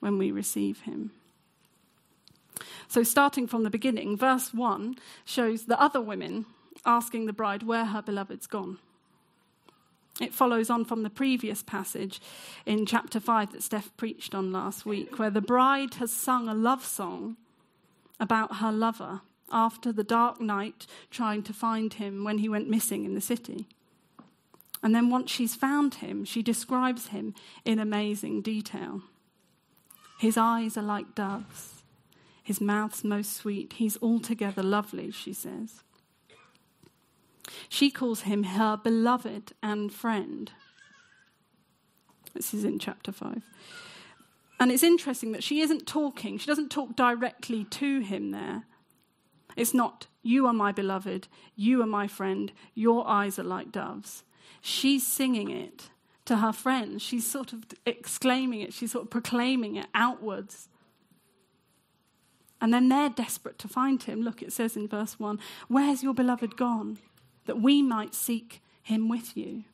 when 0.00 0.18
we 0.18 0.30
receive 0.30 0.82
Him. 0.82 1.12
So, 2.88 3.02
starting 3.02 3.46
from 3.46 3.62
the 3.62 3.70
beginning, 3.70 4.16
verse 4.16 4.52
1 4.52 4.96
shows 5.24 5.64
the 5.64 5.80
other 5.80 6.00
women 6.00 6.44
asking 6.86 7.26
the 7.26 7.32
bride 7.32 7.62
where 7.62 7.86
her 7.86 8.02
beloved's 8.02 8.46
gone. 8.46 8.78
It 10.20 10.32
follows 10.32 10.70
on 10.70 10.84
from 10.86 11.02
the 11.02 11.10
previous 11.10 11.62
passage 11.62 12.20
in 12.64 12.86
chapter 12.86 13.20
5 13.20 13.52
that 13.52 13.62
Steph 13.62 13.94
preached 13.98 14.34
on 14.34 14.52
last 14.52 14.86
week, 14.86 15.18
where 15.18 15.30
the 15.30 15.42
bride 15.42 15.94
has 15.94 16.10
sung 16.10 16.48
a 16.48 16.54
love 16.54 16.84
song 16.84 17.36
about 18.18 18.56
her 18.56 18.72
lover 18.72 19.20
after 19.52 19.92
the 19.92 20.04
dark 20.04 20.40
night 20.40 20.86
trying 21.10 21.42
to 21.42 21.52
find 21.52 21.94
him 21.94 22.24
when 22.24 22.38
he 22.38 22.48
went 22.48 22.70
missing 22.70 23.04
in 23.04 23.14
the 23.14 23.20
city. 23.20 23.66
And 24.82 24.94
then 24.94 25.10
once 25.10 25.30
she's 25.30 25.54
found 25.54 25.96
him, 25.96 26.24
she 26.24 26.42
describes 26.42 27.08
him 27.08 27.34
in 27.64 27.78
amazing 27.78 28.40
detail. 28.40 29.02
His 30.18 30.38
eyes 30.38 30.76
are 30.78 30.82
like 30.82 31.14
doves, 31.14 31.82
his 32.42 32.60
mouth's 32.60 33.04
most 33.04 33.34
sweet. 33.34 33.74
He's 33.74 34.00
altogether 34.00 34.62
lovely, 34.62 35.10
she 35.10 35.32
says. 35.32 35.82
She 37.68 37.90
calls 37.90 38.22
him 38.22 38.44
her 38.44 38.76
beloved 38.76 39.52
and 39.62 39.92
friend. 39.92 40.50
This 42.34 42.52
is 42.52 42.64
in 42.64 42.78
chapter 42.78 43.12
5. 43.12 43.42
And 44.58 44.72
it's 44.72 44.82
interesting 44.82 45.32
that 45.32 45.44
she 45.44 45.60
isn't 45.60 45.86
talking, 45.86 46.38
she 46.38 46.46
doesn't 46.46 46.70
talk 46.70 46.96
directly 46.96 47.64
to 47.64 48.00
him 48.00 48.30
there 48.30 48.64
it's 49.56 49.72
not, 49.72 50.06
you 50.22 50.46
are 50.46 50.52
my 50.52 50.70
beloved, 50.70 51.28
you 51.56 51.82
are 51.82 51.86
my 51.86 52.06
friend, 52.06 52.52
your 52.74 53.08
eyes 53.08 53.38
are 53.38 53.44
like 53.44 53.72
doves. 53.72 54.22
She's 54.60 55.06
singing 55.06 55.50
it 55.50 55.88
to 56.26 56.36
her 56.36 56.52
friends. 56.52 57.02
She's 57.02 57.26
sort 57.28 57.52
of 57.52 57.64
exclaiming 57.86 58.60
it, 58.60 58.74
she's 58.74 58.92
sort 58.92 59.04
of 59.04 59.10
proclaiming 59.10 59.76
it 59.76 59.86
outwards. 59.94 60.68
And 62.60 62.72
then 62.72 62.88
they're 62.88 63.10
desperate 63.10 63.58
to 63.60 63.68
find 63.68 64.02
him. 64.02 64.22
Look, 64.22 64.42
it 64.42 64.52
says 64.52 64.76
in 64.76 64.88
verse 64.88 65.18
1 65.18 65.38
Where's 65.68 66.02
your 66.02 66.14
beloved 66.14 66.56
gone? 66.56 66.98
That 67.46 67.60
we 67.60 67.82
might 67.82 68.14
seek 68.14 68.62
him 68.82 69.08
with 69.08 69.36
you. 69.36 69.64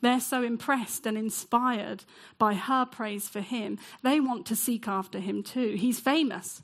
They're 0.00 0.20
so 0.20 0.42
impressed 0.42 1.06
and 1.06 1.18
inspired 1.18 2.04
by 2.38 2.54
her 2.54 2.84
praise 2.84 3.28
for 3.28 3.40
him, 3.40 3.78
they 4.02 4.20
want 4.20 4.46
to 4.46 4.56
seek 4.56 4.86
after 4.86 5.18
him 5.18 5.42
too. 5.42 5.74
He's 5.78 5.98
famous. 5.98 6.62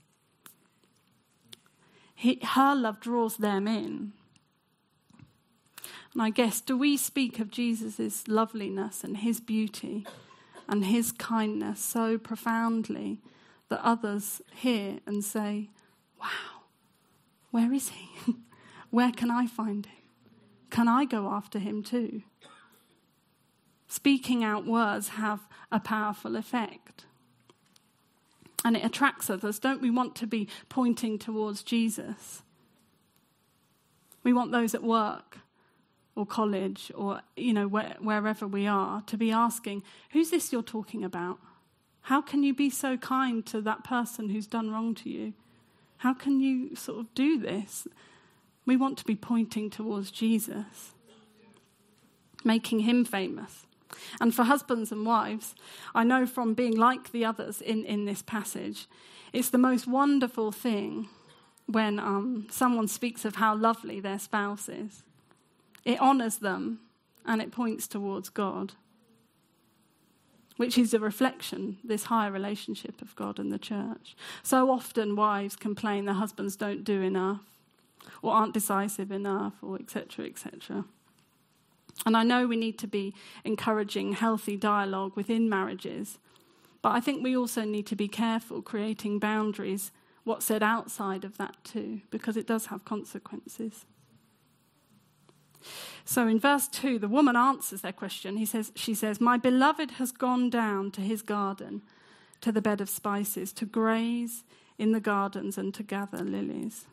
He, 2.15 2.39
her 2.43 2.75
love 2.75 3.01
draws 3.01 3.39
them 3.39 3.67
in. 3.67 4.13
And 6.13 6.23
I 6.23 6.31
guess, 6.31 6.61
do 6.61 6.79
we 6.79 6.97
speak 6.97 7.41
of 7.41 7.51
Jesus' 7.51 8.29
loveliness 8.29 9.03
and 9.03 9.17
his 9.17 9.41
beauty 9.41 10.07
and 10.69 10.85
his 10.85 11.11
kindness 11.11 11.81
so 11.81 12.19
profoundly 12.19 13.21
that 13.69 13.85
others 13.85 14.41
hear 14.55 15.01
and 15.07 15.25
say, 15.25 15.71
Wow, 16.21 16.63
Where 17.51 17.73
is 17.73 17.89
he? 17.89 18.37
Where 18.95 19.11
can 19.11 19.29
I 19.29 19.49
find 19.49 19.87
him? 19.87 19.97
Can 20.71 20.87
I 20.87 21.05
go 21.05 21.27
after 21.27 21.59
him 21.59 21.83
too? 21.83 22.23
Speaking 23.89 24.45
out 24.45 24.69
words 24.69 25.09
have 25.09 25.49
a 25.73 25.81
powerful 25.81 26.37
effect. 26.37 27.05
And 28.65 28.77
it 28.77 28.85
attracts 28.85 29.29
others. 29.29 29.59
Don't 29.59 29.83
we 29.83 29.91
want 29.91 30.15
to 30.15 30.29
be 30.29 30.49
pointing 30.69 31.19
towards 31.19 31.65
Jesus? 31.65 32.45
We 34.23 34.33
want 34.33 34.53
those 34.53 34.77
at 34.77 34.85
work 34.85 35.39
or 36.15 36.25
college 36.25 36.93
or 36.95 37.23
you 37.37 37.53
know 37.53 37.67
where, 37.67 37.97
wherever 37.99 38.47
we 38.47 38.69
are 38.69 39.03
to 39.09 39.17
be 39.17 39.33
asking 39.33 39.83
who's 40.13 40.31
this 40.31 40.53
you're 40.53 40.63
talking 40.63 41.03
about 41.03 41.41
how 42.03 42.23
can 42.23 42.45
you 42.45 42.55
be 42.55 42.71
so 42.71 42.97
kind 42.97 43.45
to 43.45 43.61
that 43.61 43.83
person 43.83 44.29
who's 44.29 44.47
done 44.47 44.71
wrong 44.71 44.95
to 44.95 45.11
you 45.11 45.33
how 45.97 46.15
can 46.15 46.39
you 46.39 46.77
sort 46.77 47.01
of 47.01 47.13
do 47.15 47.37
this 47.37 47.89
we 48.67 48.77
want 48.77 48.99
to 48.99 49.05
be 49.05 49.15
pointing 49.17 49.71
towards 49.71 50.11
jesus 50.11 50.93
making 52.47 52.81
him 52.81 53.07
famous. 53.07 53.65
And 54.21 54.35
for 54.35 54.43
husbands 54.43 54.93
and 54.93 55.07
wives 55.07 55.55
i 55.95 56.05
know 56.05 56.27
from 56.27 56.55
being 56.55 56.77
like 56.77 57.13
the 57.13 57.25
others 57.25 57.61
in, 57.61 57.85
in 57.85 58.05
this 58.05 58.23
passage 58.23 58.87
it's 59.35 59.51
the 59.51 59.59
most 59.59 59.89
wonderful 59.89 60.53
thing 60.53 61.09
when 61.67 61.99
um, 61.99 62.47
someone 62.51 62.89
speaks 62.89 63.25
of 63.25 63.37
how 63.37 63.57
lovely 63.57 63.99
their 63.99 64.19
spouse 64.19 64.69
is. 64.69 65.03
It 65.85 66.01
honors 66.01 66.37
them 66.37 66.81
and 67.27 67.43
it 67.43 67.51
points 67.51 67.89
towards 67.89 68.29
God, 68.29 68.75
which 70.57 70.79
is 70.79 70.95
a 70.95 71.01
reflection, 71.01 71.79
this 71.83 72.05
higher 72.05 72.31
relationship 72.31 73.03
of 73.03 73.17
God 73.17 73.39
and 73.39 73.51
the 73.51 73.59
church. 73.59 74.17
So 74.43 74.71
often 74.71 75.17
wives 75.17 75.57
complain 75.57 76.05
their 76.05 76.15
husbands 76.15 76.55
don't 76.55 76.85
do 76.85 77.03
enough 77.03 77.54
or 78.23 78.33
aren't 78.33 78.55
decisive 78.55 79.11
enough 79.11 79.55
or 79.63 79.77
etc 79.77 80.27
etc. 80.27 80.85
And 82.07 82.17
I 82.17 82.23
know 82.23 82.47
we 82.47 82.57
need 82.57 82.79
to 82.81 82.87
be 82.87 83.15
encouraging 83.45 84.15
healthy 84.15 84.57
dialogue 84.57 85.13
within 85.15 85.49
marriages, 85.49 86.19
but 86.83 86.91
I 86.91 87.01
think 87.01 87.23
we 87.23 87.37
also 87.37 87.63
need 87.63 87.87
to 87.87 87.97
be 87.97 88.09
careful 88.09 88.63
creating 88.63 89.19
boundaries 89.19 89.91
what's 90.25 90.47
said 90.47 90.63
outside 90.63 91.25
of 91.25 91.37
that 91.39 91.57
too 91.65 92.01
because 92.11 92.37
it 92.37 92.47
does 92.47 92.67
have 92.67 92.85
consequences. 92.85 93.87
So 96.05 96.29
in 96.29 96.39
verse 96.39 96.69
2, 96.69 96.99
the 96.99 97.09
woman 97.09 97.37
answers 97.37 97.81
their 97.81 97.93
question. 97.93 98.37
He 98.37 98.45
says, 98.45 98.71
she 98.75 98.95
says, 98.95 99.21
My 99.21 99.39
beloved 99.39 99.93
has 99.93 100.13
gone 100.13 100.51
down 100.51 100.91
to 100.93 101.01
his 101.01 101.23
garden, 101.23 101.83
to 102.43 102.53
the 102.53 102.61
bed 102.61 102.81
of 102.81 102.91
spices, 102.91 103.53
to 103.55 103.65
graze 103.65 104.45
in 104.79 104.93
the 104.93 105.01
gardens 105.01 105.57
and 105.57 105.73
to 105.75 105.83
gather 105.83 106.19
lilies. 106.19 106.87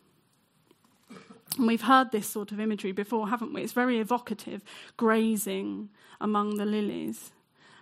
And 1.58 1.68
we've 1.68 1.82
heard 1.82 2.12
this 2.12 2.28
sort 2.28 2.52
of 2.52 2.60
imagery 2.60 2.92
before, 2.92 3.28
haven't 3.30 3.54
we? 3.54 3.62
It's 3.62 3.74
very 3.74 4.00
evocative, 4.00 4.64
grazing 4.98 5.90
among 6.20 6.58
the 6.58 6.66
lilies. 6.66 7.32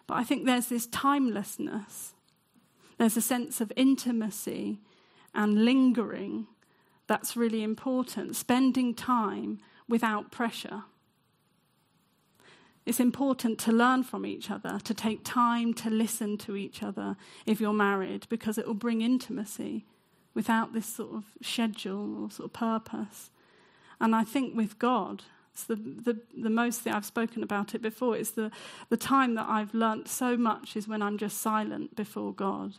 But 0.08 0.16
I 0.16 0.24
think 0.24 0.46
there's 0.46 0.68
this 0.68 0.88
timelessness, 0.88 2.14
there's 2.98 3.16
a 3.16 3.22
sense 3.22 3.62
of 3.62 3.72
intimacy 3.76 4.80
and 5.34 5.64
lingering 5.64 6.48
that's 7.08 7.38
really 7.38 7.64
important, 7.64 8.36
spending 8.36 8.94
time 8.94 9.60
without 9.88 10.32
pressure. 10.32 10.84
It's 12.86 13.00
important 13.00 13.60
to 13.60 13.72
learn 13.72 14.04
from 14.04 14.26
each 14.26 14.50
other, 14.50 14.80
to 14.84 14.94
take 14.96 15.24
time 15.24 15.76
to 15.76 15.92
listen 15.92 16.38
to 16.40 16.56
each 16.56 16.82
other 16.82 17.16
if 17.46 17.62
you're 17.62 17.72
married, 17.72 18.26
because 18.30 18.58
it 18.58 18.66
will 18.66 18.74
bring 18.74 19.02
intimacy 19.02 19.86
without 20.34 20.74
this 20.74 20.88
sort 20.88 21.14
of 21.14 21.26
schedule 21.42 22.24
or 22.24 22.32
sort 22.32 22.48
of 22.48 22.54
purpose. 22.54 23.30
And 24.00 24.16
I 24.16 24.24
think 24.24 24.56
with 24.56 24.80
God, 24.80 25.24
it's 25.54 25.64
the, 25.64 25.76
the, 25.76 26.20
the 26.38 26.50
most 26.50 26.82
thing 26.82 26.94
I've 26.94 27.06
spoken 27.06 27.44
about 27.44 27.76
it 27.76 27.82
before. 27.82 28.16
It's 28.16 28.32
the, 28.32 28.52
the 28.90 28.98
time 28.98 29.36
that 29.36 29.48
I've 29.48 29.74
learnt 29.74 30.08
so 30.08 30.38
much 30.38 30.76
is 30.76 30.88
when 30.88 31.02
I'm 31.02 31.18
just 31.18 31.40
silent 31.40 31.96
before 31.96 32.34
God, 32.34 32.76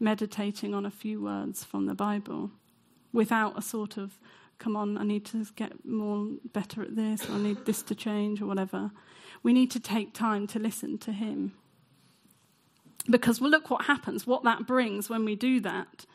meditating 0.00 0.74
on 0.74 0.84
a 0.84 0.90
few 0.90 1.22
words 1.22 1.62
from 1.62 1.86
the 1.86 1.94
Bible 1.94 2.50
without 3.12 3.56
a 3.56 3.62
sort 3.62 3.96
of 3.96 4.18
come 4.58 4.76
on, 4.76 4.96
I 4.96 5.04
need 5.04 5.24
to 5.26 5.44
get 5.56 5.84
more 5.84 6.26
better 6.52 6.82
at 6.82 6.96
this, 6.96 7.28
I 7.28 7.38
need 7.38 7.66
this 7.66 7.82
to 7.82 7.94
change, 7.94 8.40
or 8.40 8.46
whatever. 8.46 8.90
We 9.42 9.52
need 9.52 9.70
to 9.72 9.80
take 9.80 10.14
time 10.14 10.46
to 10.48 10.58
listen 10.58 10.98
to 10.98 11.12
Him. 11.12 11.52
Because 13.08 13.40
well, 13.40 13.50
look 13.50 13.68
what 13.68 13.84
happens, 13.84 14.26
what 14.26 14.44
that 14.44 14.66
brings 14.66 15.10
when 15.10 15.24
we 15.24 15.34
do 15.34 15.60
that. 15.60 16.06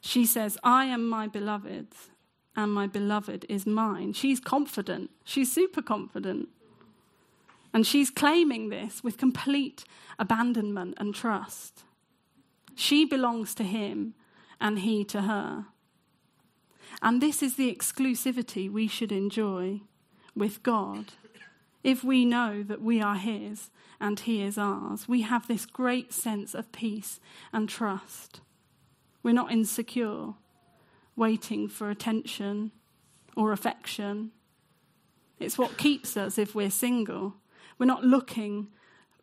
She 0.00 0.26
says, 0.26 0.58
I 0.62 0.84
am 0.86 1.08
my 1.08 1.26
beloved, 1.26 1.88
and 2.56 2.72
my 2.72 2.86
beloved 2.86 3.44
is 3.48 3.66
mine. 3.66 4.12
She's 4.12 4.40
confident, 4.40 5.10
she's 5.24 5.52
super 5.52 5.82
confident. 5.82 6.48
And 7.72 7.86
she's 7.86 8.10
claiming 8.10 8.70
this 8.70 9.04
with 9.04 9.18
complete 9.18 9.84
abandonment 10.18 10.94
and 10.96 11.14
trust. 11.14 11.84
She 12.74 13.04
belongs 13.04 13.54
to 13.56 13.64
him, 13.64 14.14
and 14.60 14.78
he 14.78 15.04
to 15.04 15.22
her. 15.22 15.66
And 17.02 17.20
this 17.20 17.42
is 17.42 17.56
the 17.56 17.74
exclusivity 17.74 18.70
we 18.70 18.88
should 18.88 19.12
enjoy 19.12 19.80
with 20.34 20.62
God. 20.62 21.12
If 21.82 22.02
we 22.02 22.24
know 22.24 22.62
that 22.62 22.82
we 22.82 23.00
are 23.00 23.16
His 23.16 23.70
and 24.00 24.18
He 24.18 24.42
is 24.42 24.58
ours, 24.58 25.08
we 25.08 25.22
have 25.22 25.46
this 25.46 25.66
great 25.66 26.12
sense 26.12 26.54
of 26.54 26.72
peace 26.72 27.20
and 27.52 27.68
trust. 27.68 28.40
We're 29.22 29.34
not 29.34 29.52
insecure, 29.52 30.34
waiting 31.16 31.68
for 31.68 31.90
attention 31.90 32.72
or 33.36 33.52
affection. 33.52 34.30
It's 35.38 35.58
what 35.58 35.76
keeps 35.76 36.16
us 36.16 36.38
if 36.38 36.54
we're 36.54 36.70
single. 36.70 37.34
We're 37.78 37.86
not 37.86 38.04
looking 38.04 38.68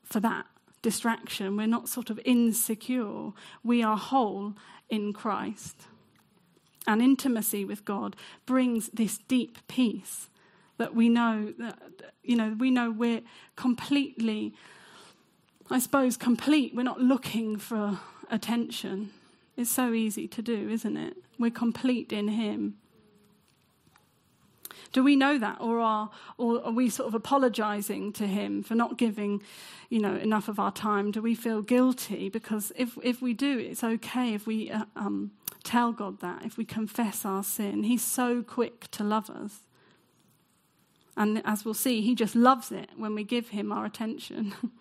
for 0.03 0.19
that 0.19 0.45
distraction. 0.82 1.58
We're 1.58 1.67
not 1.67 1.89
sort 1.89 2.10
of 2.10 2.19
insecure. 2.25 3.32
We 3.63 3.82
are 3.82 3.97
whole 3.97 4.53
in 4.89 5.13
Christ 5.13 5.88
and 6.86 7.01
intimacy 7.01 7.65
with 7.65 7.86
God 7.86 8.15
brings 8.45 8.89
this 8.89 9.17
deep 9.17 9.58
peace 9.67 10.29
that 10.77 10.93
we 10.93 11.10
know 11.10 11.53
that 11.58 11.79
you 12.23 12.36
know 12.36 12.56
we 12.58 12.71
know 12.71 12.91
we're 12.91 13.21
completely 13.56 14.53
I 15.69 15.79
suppose 15.79 16.17
complete 16.17 16.75
we're 16.75 16.84
not 16.84 16.99
looking 16.99 17.58
for 17.58 17.99
attention 18.29 19.12
it's 19.58 19.70
so 19.70 19.94
easy 19.94 20.28
to 20.28 20.42
do 20.42 20.70
isn't 20.70 20.98
it 20.98 21.18
we're 21.38 21.52
complete 21.52 22.12
in 22.12 22.30
him 22.30 22.76
do 24.94 25.04
we 25.04 25.16
know 25.16 25.39
that, 25.39 25.60
or 25.60 25.80
are, 25.80 26.12
or 26.38 26.63
are 26.63 26.72
we 26.72 26.88
sort 26.88 27.08
of 27.08 27.16
apologizing 27.16 28.13
to 28.13 28.28
him 28.28 28.62
for 28.62 28.76
not 28.76 28.96
giving, 28.98 29.42
you 29.89 30.00
know, 30.00 30.16
enough 30.16 30.48
of 30.48 30.60
our 30.60 30.72
time? 30.72 31.10
Do 31.10 31.20
we 31.20 31.34
feel 31.34 31.63
guilty? 31.63 32.30
Because 32.30 32.72
if 32.76 32.96
if 33.04 33.20
we 33.20 33.34
do, 33.34 33.58
it's 33.58 33.84
okay 33.84 34.36
if 34.36 34.46
we 34.46 34.70
uh, 34.70 34.86
um, 34.96 35.32
tell 35.63 35.92
God 35.92 36.20
that, 36.22 36.46
if 36.46 36.58
we 36.58 36.63
confess 36.63 37.26
our 37.26 37.44
sin. 37.44 37.84
He's 37.84 38.04
so 38.04 38.44
quick 38.44 38.89
to 38.92 39.04
love 39.04 39.32
us. 39.32 39.62
And 41.18 41.42
as 41.44 41.66
we'll 41.66 41.74
see, 41.74 42.02
he 42.02 42.13
just 42.13 42.36
loves 42.36 42.72
it 42.72 42.89
when 42.96 43.16
we 43.16 43.24
give 43.24 43.50
him 43.50 43.72
our 43.72 43.86
attention. 43.86 44.54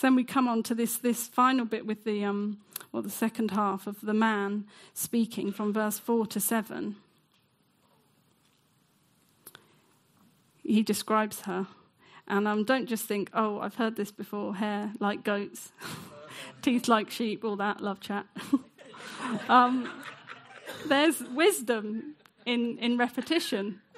so 0.00 0.06
then 0.06 0.14
we 0.14 0.24
come 0.24 0.48
on 0.48 0.62
to 0.62 0.74
this, 0.74 0.96
this 0.96 1.26
final 1.26 1.66
bit 1.66 1.84
with 1.84 2.04
the, 2.04 2.24
um, 2.24 2.56
well, 2.90 3.02
the 3.02 3.10
second 3.10 3.50
half 3.50 3.86
of 3.86 4.00
the 4.00 4.14
man 4.14 4.64
speaking 4.94 5.52
from 5.52 5.74
verse 5.74 5.98
4 5.98 6.26
to 6.28 6.40
7. 6.40 6.96
He 10.62 10.82
describes 10.82 11.42
her. 11.42 11.66
And 12.26 12.48
um, 12.48 12.64
don't 12.64 12.86
just 12.86 13.04
think, 13.04 13.28
oh, 13.34 13.60
I've 13.60 13.74
heard 13.74 13.96
this 13.96 14.10
before 14.10 14.54
hair 14.54 14.92
like 15.00 15.22
goats. 15.22 15.70
teeth 16.62 16.88
like 16.88 17.10
sheep, 17.10 17.44
all 17.44 17.56
that, 17.56 17.82
love 17.82 18.00
chat. 18.00 18.24
um, 19.50 19.86
there's 20.86 21.20
wisdom 21.24 22.14
in, 22.46 22.78
in 22.78 22.96
repetition. 22.96 23.82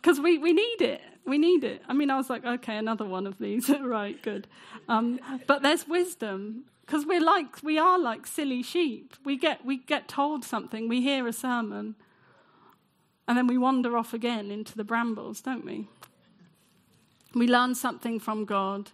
Because 0.00 0.18
we, 0.18 0.36
we 0.36 0.52
need 0.52 0.80
it. 0.80 1.00
We 1.24 1.38
need 1.38 1.64
it. 1.64 1.82
I 1.88 1.92
mean, 1.92 2.10
I 2.10 2.16
was 2.16 2.28
like, 2.28 2.44
okay, 2.44 2.76
another 2.76 3.04
one 3.04 3.26
of 3.26 3.38
these. 3.38 3.68
right, 3.80 4.20
good. 4.22 4.46
Um, 4.88 5.20
but 5.46 5.62
there's 5.62 5.86
wisdom 5.86 6.64
because 6.84 7.06
we're 7.06 7.20
like 7.24 7.62
we 7.62 7.78
are 7.78 7.98
like 7.98 8.26
silly 8.26 8.62
sheep. 8.62 9.14
We 9.24 9.36
get 9.36 9.64
we 9.64 9.78
get 9.78 10.08
told 10.08 10.44
something, 10.44 10.88
we 10.88 11.00
hear 11.00 11.26
a 11.26 11.32
sermon, 11.32 11.94
and 13.26 13.38
then 13.38 13.46
we 13.46 13.56
wander 13.56 13.96
off 13.96 14.12
again 14.12 14.50
into 14.50 14.76
the 14.76 14.84
brambles, 14.84 15.40
don't 15.40 15.64
we? 15.64 15.88
We 17.34 17.46
learn 17.46 17.74
something 17.74 18.20
from 18.20 18.44
God, 18.44 18.90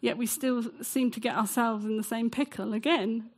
yet 0.00 0.16
we 0.16 0.26
still 0.26 0.64
seem 0.82 1.10
to 1.10 1.20
get 1.20 1.34
ourselves 1.34 1.84
in 1.84 1.96
the 1.96 2.04
same 2.04 2.30
pickle 2.30 2.72
again. 2.72 3.30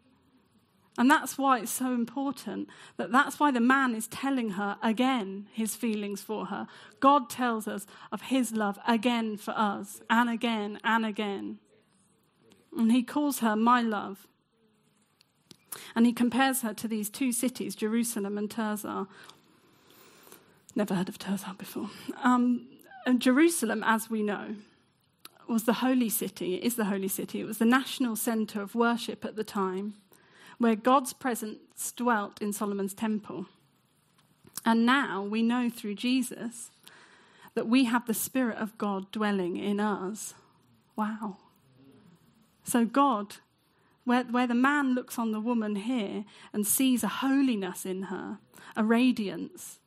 And 0.96 1.10
that's 1.10 1.36
why 1.36 1.58
it's 1.58 1.72
so 1.72 1.92
important 1.92 2.68
that 2.98 3.10
that's 3.10 3.40
why 3.40 3.50
the 3.50 3.60
man 3.60 3.94
is 3.94 4.06
telling 4.06 4.50
her 4.50 4.76
again 4.80 5.48
his 5.52 5.74
feelings 5.74 6.20
for 6.20 6.46
her. 6.46 6.68
God 7.00 7.28
tells 7.28 7.66
us 7.66 7.84
of 8.12 8.22
his 8.22 8.52
love 8.52 8.78
again 8.86 9.36
for 9.36 9.52
us, 9.56 10.00
and 10.08 10.30
again 10.30 10.78
and 10.84 11.04
again. 11.04 11.58
And 12.76 12.92
he 12.92 13.02
calls 13.02 13.40
her 13.40 13.56
my 13.56 13.82
love. 13.82 14.26
And 15.96 16.06
he 16.06 16.12
compares 16.12 16.60
her 16.60 16.72
to 16.74 16.86
these 16.86 17.10
two 17.10 17.32
cities, 17.32 17.74
Jerusalem 17.74 18.38
and 18.38 18.48
Tirzah. 18.48 19.08
Never 20.76 20.94
heard 20.94 21.08
of 21.08 21.18
Tirzah 21.18 21.58
before. 21.58 21.90
Um, 22.22 22.68
and 23.06 23.20
Jerusalem, 23.20 23.82
as 23.84 24.08
we 24.08 24.22
know, 24.22 24.54
was 25.48 25.64
the 25.64 25.74
holy 25.74 26.08
city, 26.08 26.54
it 26.54 26.64
is 26.64 26.76
the 26.76 26.86
holy 26.86 27.08
city. 27.08 27.40
It 27.40 27.44
was 27.44 27.58
the 27.58 27.64
national 27.64 28.16
center 28.16 28.62
of 28.62 28.74
worship 28.74 29.24
at 29.24 29.36
the 29.36 29.44
time, 29.44 29.94
where 30.58 30.76
God's 30.76 31.12
presence 31.12 31.92
dwelt 31.92 32.40
in 32.40 32.52
Solomon's 32.52 32.94
temple. 32.94 33.46
And 34.64 34.86
now 34.86 35.22
we 35.22 35.42
know 35.42 35.68
through 35.68 35.96
Jesus 35.96 36.70
that 37.54 37.68
we 37.68 37.84
have 37.84 38.06
the 38.06 38.14
Spirit 38.14 38.58
of 38.58 38.76
God 38.78 39.10
dwelling 39.12 39.56
in 39.56 39.80
us. 39.80 40.34
Wow. 40.96 41.36
So, 42.64 42.84
God, 42.84 43.36
where, 44.04 44.24
where 44.24 44.46
the 44.46 44.54
man 44.54 44.94
looks 44.94 45.18
on 45.18 45.32
the 45.32 45.40
woman 45.40 45.76
here 45.76 46.24
and 46.52 46.66
sees 46.66 47.02
a 47.02 47.08
holiness 47.08 47.84
in 47.84 48.04
her, 48.04 48.38
a 48.76 48.84
radiance, 48.84 49.78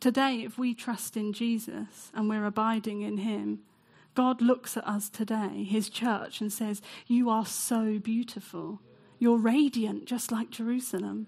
today, 0.00 0.42
if 0.44 0.58
we 0.58 0.74
trust 0.74 1.16
in 1.16 1.32
Jesus 1.32 2.10
and 2.14 2.28
we're 2.28 2.46
abiding 2.46 3.02
in 3.02 3.18
Him, 3.18 3.60
God 4.14 4.42
looks 4.42 4.76
at 4.76 4.86
us 4.86 5.08
today, 5.08 5.64
His 5.64 5.88
church, 5.88 6.40
and 6.40 6.52
says, 6.52 6.82
You 7.06 7.30
are 7.30 7.46
so 7.46 7.98
beautiful. 7.98 8.80
You're 9.18 9.38
radiant, 9.38 10.06
just 10.06 10.30
like 10.30 10.50
Jerusalem, 10.50 11.26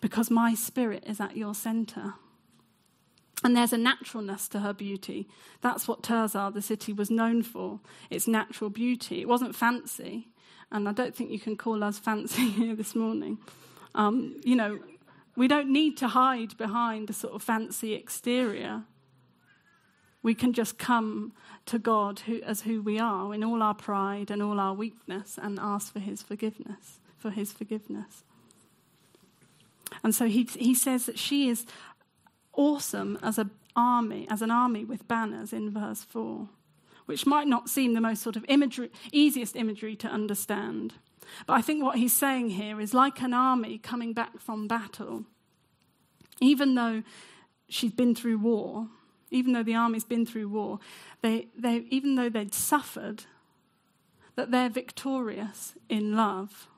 because 0.00 0.30
my 0.30 0.54
spirit 0.54 1.04
is 1.06 1.20
at 1.20 1.36
your 1.36 1.54
center. 1.54 2.14
And 3.42 3.56
there's 3.56 3.72
a 3.72 3.78
naturalness 3.78 4.48
to 4.48 4.60
her 4.60 4.72
beauty. 4.72 5.28
That's 5.60 5.86
what 5.86 6.02
Tirzah, 6.02 6.54
the 6.54 6.62
city, 6.62 6.92
was 6.92 7.10
known 7.10 7.42
for 7.42 7.80
its 8.10 8.26
natural 8.26 8.70
beauty. 8.70 9.20
It 9.20 9.28
wasn't 9.28 9.54
fancy, 9.54 10.28
and 10.70 10.88
I 10.88 10.92
don't 10.92 11.14
think 11.14 11.30
you 11.30 11.40
can 11.40 11.56
call 11.56 11.84
us 11.84 11.98
fancy 11.98 12.48
here 12.50 12.74
this 12.74 12.94
morning. 12.94 13.38
Um, 13.94 14.40
you 14.44 14.56
know, 14.56 14.78
we 15.36 15.48
don't 15.48 15.70
need 15.70 15.96
to 15.98 16.08
hide 16.08 16.56
behind 16.56 17.10
a 17.10 17.12
sort 17.12 17.34
of 17.34 17.42
fancy 17.42 17.94
exterior. 17.94 18.84
We 20.24 20.34
can 20.34 20.54
just 20.54 20.78
come 20.78 21.34
to 21.66 21.78
God 21.78 22.20
who, 22.20 22.40
as 22.42 22.62
who 22.62 22.80
we 22.80 22.98
are 22.98 23.34
in 23.34 23.44
all 23.44 23.62
our 23.62 23.74
pride 23.74 24.30
and 24.30 24.42
all 24.42 24.58
our 24.58 24.72
weakness 24.72 25.38
and 25.40 25.60
ask 25.60 25.92
for 25.92 26.00
his 26.00 26.22
forgiveness, 26.22 26.98
for 27.18 27.28
his 27.28 27.52
forgiveness. 27.52 28.24
And 30.02 30.14
so 30.14 30.26
he, 30.26 30.48
he 30.58 30.74
says 30.74 31.04
that 31.04 31.18
she 31.18 31.50
is 31.50 31.66
awesome 32.54 33.18
as 33.22 33.36
an 33.36 33.50
army, 33.76 34.26
as 34.30 34.40
an 34.40 34.50
army 34.50 34.82
with 34.82 35.06
banners 35.06 35.52
in 35.52 35.70
verse 35.70 36.02
4, 36.04 36.48
which 37.04 37.26
might 37.26 37.46
not 37.46 37.68
seem 37.68 37.92
the 37.92 38.00
most 38.00 38.22
sort 38.22 38.36
of 38.36 38.46
imagery, 38.48 38.90
easiest 39.12 39.54
imagery 39.54 39.94
to 39.96 40.08
understand. 40.08 40.94
But 41.46 41.52
I 41.52 41.60
think 41.60 41.82
what 41.82 41.98
he's 41.98 42.14
saying 42.14 42.50
here 42.50 42.80
is 42.80 42.94
like 42.94 43.20
an 43.20 43.34
army 43.34 43.76
coming 43.76 44.14
back 44.14 44.40
from 44.40 44.68
battle, 44.68 45.24
even 46.40 46.74
though 46.74 47.02
she's 47.68 47.92
been 47.92 48.14
through 48.14 48.38
war, 48.38 48.88
even 49.34 49.52
though 49.52 49.62
the 49.62 49.74
army's 49.74 50.04
been 50.04 50.24
through 50.24 50.48
war, 50.48 50.78
they, 51.22 51.48
they, 51.56 51.84
even 51.90 52.14
though 52.14 52.28
they'd 52.28 52.54
suffered, 52.54 53.24
that 54.36 54.50
they're 54.50 54.70
victorious 54.70 55.74
in 55.88 56.16
love. 56.16 56.68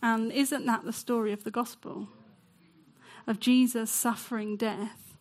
And 0.00 0.32
isn't 0.32 0.66
that 0.66 0.84
the 0.84 0.92
story 0.92 1.32
of 1.32 1.44
the 1.44 1.50
gospel? 1.50 2.08
of 3.26 3.40
Jesus 3.40 3.90
suffering 3.90 4.56
death, 4.56 5.16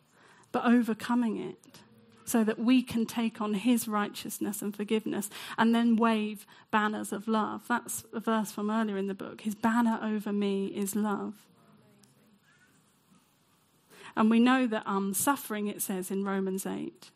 but 0.52 0.66
overcoming 0.66 1.38
it 1.38 1.80
so 2.26 2.44
that 2.44 2.60
we 2.60 2.82
can 2.82 3.06
take 3.06 3.42
on 3.42 3.56
his 3.56 3.88
righteousness 3.88 4.62
and 4.62 4.76
forgiveness 4.76 5.30
and 5.58 5.76
then 5.76 5.96
wave 5.96 6.46
banners 6.70 7.12
of 7.12 7.28
love. 7.28 7.64
That's 7.68 8.06
a 8.14 8.20
verse 8.20 8.52
from 8.52 8.70
earlier 8.70 8.98
in 8.98 9.08
the 9.08 9.14
book. 9.14 9.42
His 9.42 9.56
banner 9.56 10.00
over 10.02 10.32
me 10.32 10.68
is 10.68 10.96
love. 10.96 11.34
And 14.16 14.30
we 14.30 14.40
know 14.40 14.68
that 14.68 14.84
um, 14.86 15.14
suffering, 15.14 15.68
it 15.68 15.82
says 15.82 16.12
in 16.12 16.24
Romans 16.24 16.66
8, 16.66 17.12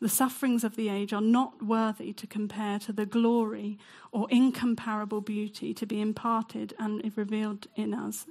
the 0.00 0.08
sufferings 0.08 0.62
of 0.62 0.76
the 0.76 0.88
age 0.88 1.12
are 1.12 1.20
not 1.20 1.62
worthy 1.62 2.12
to 2.12 2.26
compare 2.26 2.78
to 2.80 2.92
the 2.92 3.06
glory 3.06 3.78
or 4.12 4.28
incomparable 4.30 5.20
beauty 5.20 5.74
to 5.74 5.86
be 5.86 6.00
imparted 6.00 6.74
and 6.78 7.12
revealed 7.16 7.66
in 7.74 7.92
us 7.92 8.26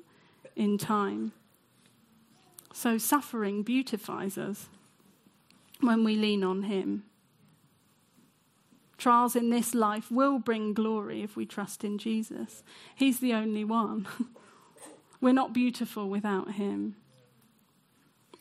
in 0.55 0.77
time. 0.77 1.33
So 2.73 2.97
suffering 2.97 3.63
beautifies 3.63 4.37
us 4.37 4.69
when 5.81 6.03
we 6.03 6.15
lean 6.15 6.43
on 6.43 6.63
Him. 6.63 7.03
Trials 8.97 9.35
in 9.35 9.49
this 9.49 9.75
life 9.75 10.09
will 10.09 10.39
bring 10.39 10.73
glory 10.73 11.21
if 11.21 11.35
we 11.35 11.45
trust 11.45 11.83
in 11.83 11.97
Jesus. 11.97 12.63
He's 12.95 13.19
the 13.19 13.33
only 13.33 13.63
one. 13.63 14.07
We're 15.21 15.33
not 15.33 15.53
beautiful 15.53 16.09
without 16.09 16.53
Him. 16.53 16.95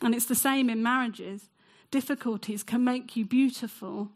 And 0.01 0.15
it's 0.15 0.27
the 0.27 0.35
same 0.35 0.69
in 0.69 0.83
marriages. 0.83 1.49
Difficulties 1.91 2.63
can 2.63 2.85
make 2.85 3.17
you 3.17 3.25
beautiful 3.25 4.11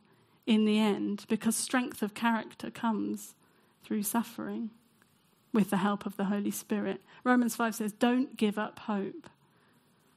in 0.47 0.65
the 0.65 0.79
end 0.79 1.25
because 1.29 1.57
strength 1.57 2.03
of 2.03 2.15
character 2.15 2.71
comes 2.71 3.35
through 3.85 4.03
suffering 4.03 4.71
with 5.53 5.71
the 5.71 5.79
help 5.79 6.07
of 6.07 6.17
the 6.17 6.25
Holy 6.25 6.51
Spirit. 6.51 7.01
Romans 7.25 7.57
5 7.57 7.75
says, 7.75 7.93
Don't 7.93 8.37
give 8.37 8.59
up 8.59 8.81
hope. 8.81 9.29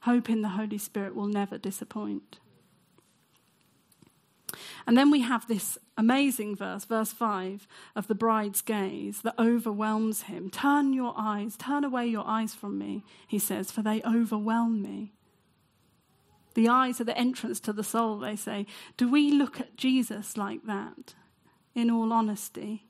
Hope 0.02 0.30
in 0.30 0.42
the 0.42 0.50
Holy 0.50 0.78
Spirit 0.78 1.16
will 1.16 1.28
never 1.28 1.58
disappoint. 1.58 2.40
And 4.86 4.98
then 4.98 5.10
we 5.10 5.22
have 5.22 5.48
this 5.48 5.78
amazing 5.98 6.56
verse, 6.56 6.86
verse 6.86 7.12
5, 7.12 7.68
of 7.96 8.08
the 8.08 8.16
bride's 8.16 8.62
gaze 8.62 9.22
that 9.22 9.40
overwhelms 9.40 10.24
him. 10.24 10.50
Turn 10.50 10.94
your 10.94 11.14
eyes, 11.18 11.56
turn 11.56 11.84
away 11.84 12.06
your 12.08 12.28
eyes 12.28 12.54
from 12.54 12.78
me, 12.78 13.04
he 13.28 13.40
says, 13.40 13.72
for 13.72 13.82
they 13.82 14.02
overwhelm 14.04 14.82
me. 14.82 15.14
The 16.56 16.70
eyes 16.70 17.02
are 17.02 17.06
the 17.06 17.18
entrance 17.18 17.60
to 17.62 17.74
the 17.74 17.84
soul, 17.84 18.20
they 18.20 18.36
say. 18.36 18.66
Do 18.98 19.10
we 19.10 19.32
look 19.32 19.60
at 19.60 19.78
Jesus 19.78 20.38
like 20.38 20.66
that, 20.66 21.16
in 21.74 21.90
all 21.90 22.14
honesty? 22.14 22.86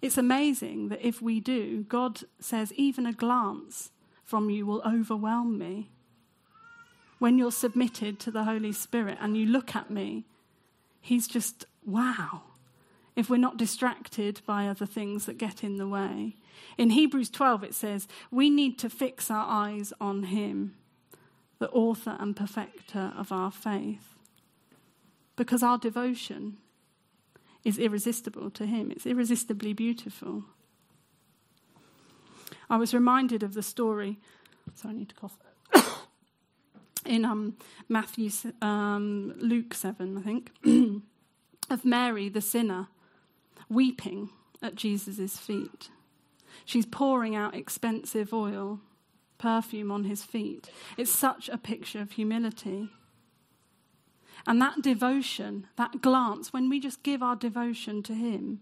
It's 0.00 0.18
amazing 0.18 0.88
that 0.88 1.06
if 1.06 1.20
we 1.20 1.40
do, 1.40 1.84
God 1.84 2.20
says, 2.38 2.72
even 2.74 3.06
a 3.06 3.12
glance 3.12 3.90
from 4.22 4.50
you 4.50 4.66
will 4.66 4.82
overwhelm 4.86 5.58
me. 5.58 5.90
When 7.18 7.38
you're 7.38 7.50
submitted 7.50 8.20
to 8.20 8.30
the 8.30 8.44
Holy 8.44 8.72
Spirit 8.72 9.18
and 9.20 9.36
you 9.36 9.46
look 9.46 9.74
at 9.74 9.90
me, 9.90 10.26
He's 11.00 11.26
just, 11.26 11.66
wow. 11.84 12.42
If 13.16 13.30
we're 13.30 13.38
not 13.38 13.56
distracted 13.56 14.42
by 14.46 14.68
other 14.68 14.86
things 14.86 15.26
that 15.26 15.38
get 15.38 15.64
in 15.64 15.78
the 15.78 15.88
way. 15.88 16.36
In 16.76 16.90
Hebrews 16.90 17.30
12, 17.30 17.64
it 17.64 17.74
says, 17.74 18.06
we 18.30 18.50
need 18.50 18.78
to 18.78 18.90
fix 18.90 19.30
our 19.30 19.46
eyes 19.48 19.92
on 20.00 20.24
Him, 20.24 20.74
the 21.58 21.70
author 21.70 22.16
and 22.20 22.36
perfecter 22.36 23.12
of 23.16 23.32
our 23.32 23.50
faith. 23.50 24.14
Because 25.34 25.62
our 25.62 25.78
devotion 25.78 26.58
is 27.64 27.78
irresistible 27.78 28.50
to 28.50 28.66
Him, 28.66 28.90
it's 28.90 29.06
irresistibly 29.06 29.72
beautiful. 29.72 30.44
I 32.68 32.76
was 32.76 32.92
reminded 32.92 33.42
of 33.42 33.54
the 33.54 33.62
story. 33.62 34.18
So 34.74 34.88
I 34.88 34.92
need 34.92 35.08
to 35.10 35.14
cough. 35.14 35.38
in 37.06 37.24
um, 37.24 37.56
Matthew, 37.88 38.30
um, 38.60 39.34
Luke 39.38 39.74
7, 39.74 40.18
I 40.18 40.22
think, 40.22 40.50
of 41.70 41.84
Mary, 41.84 42.28
the 42.28 42.40
sinner, 42.40 42.88
weeping 43.68 44.30
at 44.62 44.74
Jesus' 44.74 45.36
feet. 45.36 45.90
She's 46.64 46.86
pouring 46.86 47.36
out 47.36 47.54
expensive 47.54 48.32
oil, 48.32 48.80
perfume 49.38 49.90
on 49.90 50.04
his 50.04 50.22
feet. 50.22 50.70
It's 50.96 51.10
such 51.10 51.48
a 51.48 51.58
picture 51.58 52.00
of 52.00 52.12
humility. 52.12 52.90
And 54.46 54.60
that 54.62 54.82
devotion, 54.82 55.66
that 55.76 56.00
glance, 56.00 56.52
when 56.52 56.68
we 56.68 56.80
just 56.80 57.02
give 57.02 57.22
our 57.22 57.36
devotion 57.36 58.02
to 58.04 58.14
him, 58.14 58.60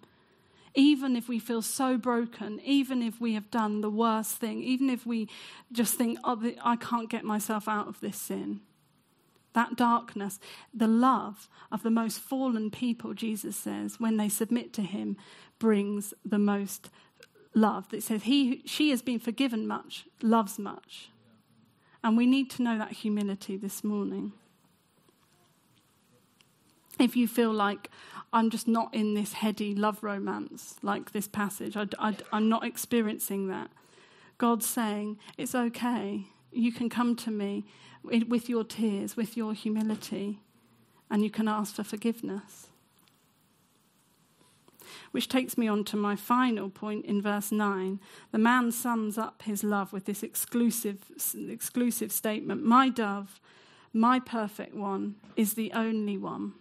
even 0.75 1.15
if 1.15 1.29
we 1.29 1.39
feel 1.39 1.63
so 1.63 1.97
broken, 1.97 2.61
even 2.65 3.03
if 3.03 3.21
we 3.21 3.35
have 3.35 3.51
done 3.51 3.81
the 3.81 3.91
worst 3.91 4.37
thing, 4.37 4.63
even 4.63 4.91
if 4.91 5.07
we 5.07 5.29
just 5.71 5.95
think, 5.95 6.19
oh, 6.25 6.53
I 6.63 6.77
can't 6.77 7.09
get 7.09 7.25
myself 7.25 7.69
out 7.69 7.87
of 7.87 8.01
this 8.01 8.17
sin. 8.17 8.61
That 9.55 9.77
darkness, 9.77 10.39
the 10.73 10.89
love 10.89 11.49
of 11.71 11.83
the 11.83 11.91
most 11.91 12.19
fallen 12.19 12.71
people, 12.71 13.15
Jesus 13.15 13.57
says, 13.57 13.99
when 13.99 14.17
they 14.17 14.29
submit 14.29 14.73
to 14.75 14.83
him, 14.83 15.17
brings 15.59 16.13
the 16.25 16.39
most 16.39 16.91
love. 17.55 17.93
It 17.95 18.03
says, 18.03 18.25
he, 18.25 18.63
She 18.67 18.91
has 18.91 19.01
been 19.01 19.19
forgiven 19.21 19.67
much, 19.67 20.07
loves 20.21 20.59
much. 20.59 21.11
And 22.03 22.17
we 22.17 22.27
need 22.27 22.51
to 22.51 22.63
know 22.63 22.77
that 22.79 22.93
humility 22.93 23.57
this 23.57 23.83
morning. 23.83 24.33
If 26.99 27.17
you 27.17 27.27
feel 27.27 27.53
like, 27.53 27.91
I'm 28.33 28.51
just 28.51 28.69
not 28.69 28.93
in 28.93 29.15
this 29.15 29.35
heady 29.35 29.75
love 29.75 30.03
romance 30.03 30.77
like 30.83 31.13
this 31.13 31.29
passage. 31.29 31.77
I, 31.77 31.87
I, 31.99 32.17
I'm 32.33 32.49
not 32.49 32.65
experiencing 32.65 33.49
that. 33.49 33.71
God's 34.39 34.67
saying, 34.67 35.19
It's 35.39 35.55
okay. 35.55 36.27
You 36.53 36.73
can 36.73 36.89
come 36.89 37.17
to 37.17 37.31
me 37.31 37.65
with 38.05 38.49
your 38.49 38.65
tears, 38.65 39.17
with 39.17 39.37
your 39.37 39.55
humility, 39.55 40.41
and 41.11 41.23
you 41.23 41.31
can 41.31 41.49
ask 41.49 41.75
for 41.75 41.85
forgiveness. 41.85 42.69
Which 45.11 45.29
takes 45.29 45.57
me 45.57 45.69
on 45.69 45.85
to 45.85 45.97
my 45.97 46.17
final 46.17 46.69
point 46.69 47.05
in 47.07 47.23
verse 47.23 47.51
9. 47.51 48.01
The 48.33 48.39
man 48.39 48.73
sums 48.73 49.17
up 49.17 49.43
his 49.43 49.65
love 49.65 49.93
with 49.93 50.05
this 50.05 50.23
exclusive, 50.23 50.99
exclusive 51.49 52.13
statement 52.13 52.65
My 52.65 52.89
dove, 52.89 53.41
my 53.93 54.21
perfect 54.21 54.75
one, 54.75 55.15
is 55.37 55.55
the 55.55 55.73
only 55.73 56.19
one, 56.19 56.55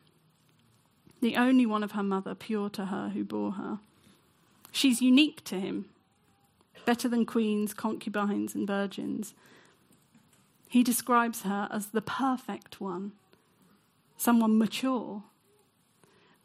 the 1.21 1.36
only 1.36 1.65
one 1.65 1.84
of 1.84 1.93
her 1.93 2.03
mother, 2.03 2.36
pure 2.36 2.69
to 2.69 2.86
her 2.86 3.10
who 3.10 3.23
bore 3.23 3.53
her. 3.53 3.79
She's 4.71 5.01
unique 5.01 5.43
to 5.45 5.60
him, 5.60 5.86
better 6.86 7.08
than 7.08 7.25
queens, 7.25 7.73
concubines, 7.73 8.56
and 8.56 8.67
virgins. 8.67 9.34
He 10.74 10.82
describes 10.82 11.44
her 11.44 11.68
as 11.70 11.90
the 11.90 12.02
perfect 12.02 12.82
one, 12.82 13.12
someone 14.18 14.58
mature, 14.58 15.22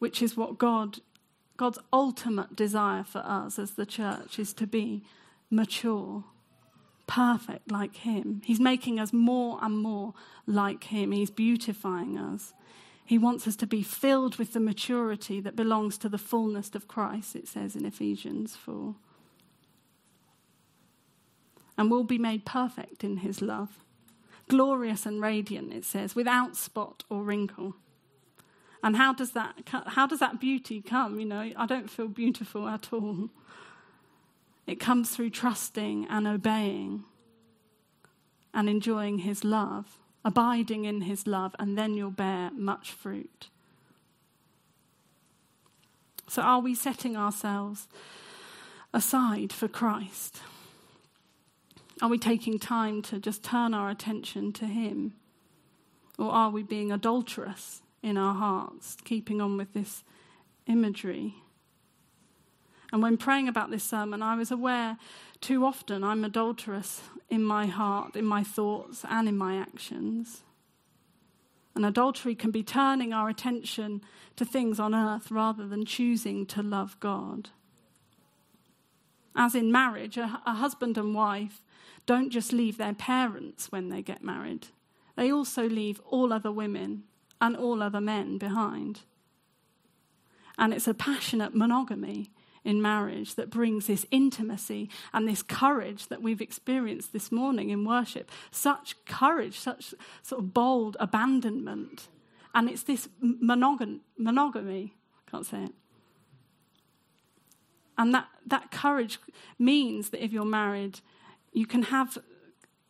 which 0.00 0.20
is 0.20 0.36
what 0.36 0.58
God, 0.58 0.98
God's 1.56 1.78
ultimate 1.94 2.54
desire 2.54 3.04
for 3.04 3.20
us 3.20 3.58
as 3.58 3.70
the 3.70 3.86
church 3.86 4.38
is 4.38 4.52
to 4.52 4.66
be 4.66 5.02
mature, 5.48 6.24
perfect 7.06 7.72
like 7.72 7.96
Him. 7.96 8.42
He's 8.44 8.60
making 8.60 9.00
us 9.00 9.14
more 9.14 9.60
and 9.62 9.78
more 9.78 10.12
like 10.46 10.84
Him, 10.84 11.12
He's 11.12 11.30
beautifying 11.30 12.18
us. 12.18 12.52
He 13.06 13.16
wants 13.16 13.48
us 13.48 13.56
to 13.56 13.66
be 13.66 13.82
filled 13.82 14.36
with 14.36 14.52
the 14.52 14.60
maturity 14.60 15.40
that 15.40 15.56
belongs 15.56 15.96
to 15.96 16.08
the 16.10 16.18
fullness 16.18 16.74
of 16.74 16.86
Christ, 16.86 17.34
it 17.34 17.48
says 17.48 17.74
in 17.74 17.86
Ephesians 17.86 18.56
4. 18.56 18.94
And 21.78 21.90
we'll 21.90 22.04
be 22.04 22.18
made 22.18 22.44
perfect 22.44 23.02
in 23.02 23.16
His 23.16 23.40
love. 23.40 23.78
Glorious 24.48 25.06
and 25.06 25.20
radiant, 25.20 25.72
it 25.72 25.84
says, 25.84 26.14
without 26.14 26.56
spot 26.56 27.04
or 27.08 27.22
wrinkle. 27.22 27.74
And 28.82 28.96
how 28.96 29.12
does 29.12 29.32
that 29.32 29.56
how 29.86 30.06
does 30.06 30.20
that 30.20 30.40
beauty 30.40 30.80
come? 30.80 31.18
You 31.18 31.26
know, 31.26 31.52
I 31.56 31.66
don't 31.66 31.90
feel 31.90 32.08
beautiful 32.08 32.68
at 32.68 32.92
all. 32.92 33.30
It 34.66 34.78
comes 34.78 35.10
through 35.10 35.30
trusting 35.30 36.06
and 36.08 36.26
obeying 36.26 37.04
and 38.52 38.68
enjoying 38.68 39.18
his 39.20 39.44
love, 39.44 39.98
abiding 40.24 40.84
in 40.84 41.02
his 41.02 41.26
love, 41.26 41.54
and 41.58 41.76
then 41.76 41.94
you'll 41.94 42.10
bear 42.10 42.50
much 42.52 42.92
fruit. 42.92 43.48
So, 46.28 46.42
are 46.42 46.60
we 46.60 46.74
setting 46.74 47.16
ourselves 47.16 47.88
aside 48.92 49.52
for 49.52 49.68
Christ? 49.68 50.40
Are 52.00 52.08
we 52.08 52.18
taking 52.18 52.58
time 52.58 53.02
to 53.02 53.18
just 53.18 53.42
turn 53.42 53.74
our 53.74 53.90
attention 53.90 54.52
to 54.54 54.66
Him? 54.66 55.14
Or 56.18 56.30
are 56.30 56.50
we 56.50 56.62
being 56.62 56.92
adulterous 56.92 57.82
in 58.02 58.16
our 58.16 58.34
hearts, 58.34 58.96
keeping 59.04 59.40
on 59.40 59.56
with 59.56 59.72
this 59.72 60.04
imagery. 60.66 61.34
And 62.92 63.02
when 63.02 63.16
praying 63.16 63.48
about 63.48 63.70
this 63.70 63.84
sermon, 63.84 64.22
I 64.22 64.34
was 64.34 64.50
aware 64.50 64.96
too 65.40 65.64
often 65.64 66.02
I'm 66.02 66.24
adulterous 66.24 67.02
in 67.28 67.44
my 67.44 67.66
heart, 67.66 68.16
in 68.16 68.24
my 68.24 68.42
thoughts, 68.42 69.04
and 69.08 69.28
in 69.28 69.36
my 69.36 69.56
actions. 69.56 70.42
And 71.74 71.84
adultery 71.84 72.34
can 72.34 72.50
be 72.50 72.62
turning 72.62 73.12
our 73.12 73.28
attention 73.28 74.00
to 74.36 74.44
things 74.44 74.80
on 74.80 74.94
earth 74.94 75.30
rather 75.30 75.66
than 75.66 75.84
choosing 75.84 76.46
to 76.46 76.62
love 76.62 76.98
God. 76.98 77.50
As 79.38 79.54
in 79.54 79.70
marriage, 79.70 80.16
a, 80.16 80.42
a 80.44 80.54
husband 80.54 80.98
and 80.98 81.14
wife 81.14 81.62
don't 82.06 82.30
just 82.30 82.52
leave 82.52 82.76
their 82.76 82.92
parents 82.92 83.70
when 83.70 83.88
they 83.88 84.02
get 84.02 84.24
married, 84.24 84.66
they 85.16 85.30
also 85.30 85.68
leave 85.68 86.00
all 86.04 86.32
other 86.32 86.50
women 86.50 87.04
and 87.40 87.56
all 87.56 87.82
other 87.82 88.00
men 88.00 88.36
behind. 88.36 89.00
And 90.58 90.74
it's 90.74 90.88
a 90.88 90.94
passionate 90.94 91.54
monogamy 91.54 92.32
in 92.64 92.82
marriage 92.82 93.36
that 93.36 93.48
brings 93.48 93.86
this 93.86 94.04
intimacy 94.10 94.90
and 95.12 95.28
this 95.28 95.44
courage 95.44 96.08
that 96.08 96.20
we've 96.20 96.40
experienced 96.40 97.12
this 97.12 97.30
morning 97.30 97.70
in 97.70 97.84
worship. 97.84 98.30
Such 98.50 98.96
courage, 99.04 99.58
such 99.58 99.94
sort 100.22 100.42
of 100.42 100.52
bold 100.52 100.96
abandonment. 100.98 102.08
And 102.54 102.68
it's 102.68 102.82
this 102.82 103.08
monogam- 103.22 104.00
monogamy, 104.18 104.94
I 105.26 105.30
can't 105.30 105.46
say 105.46 105.64
it. 105.64 105.72
And 107.98 108.14
that, 108.14 108.28
that 108.46 108.70
courage 108.70 109.18
means 109.58 110.10
that 110.10 110.24
if 110.24 110.32
you're 110.32 110.44
married, 110.44 111.00
you 111.52 111.66
can 111.66 111.82
have, 111.82 112.16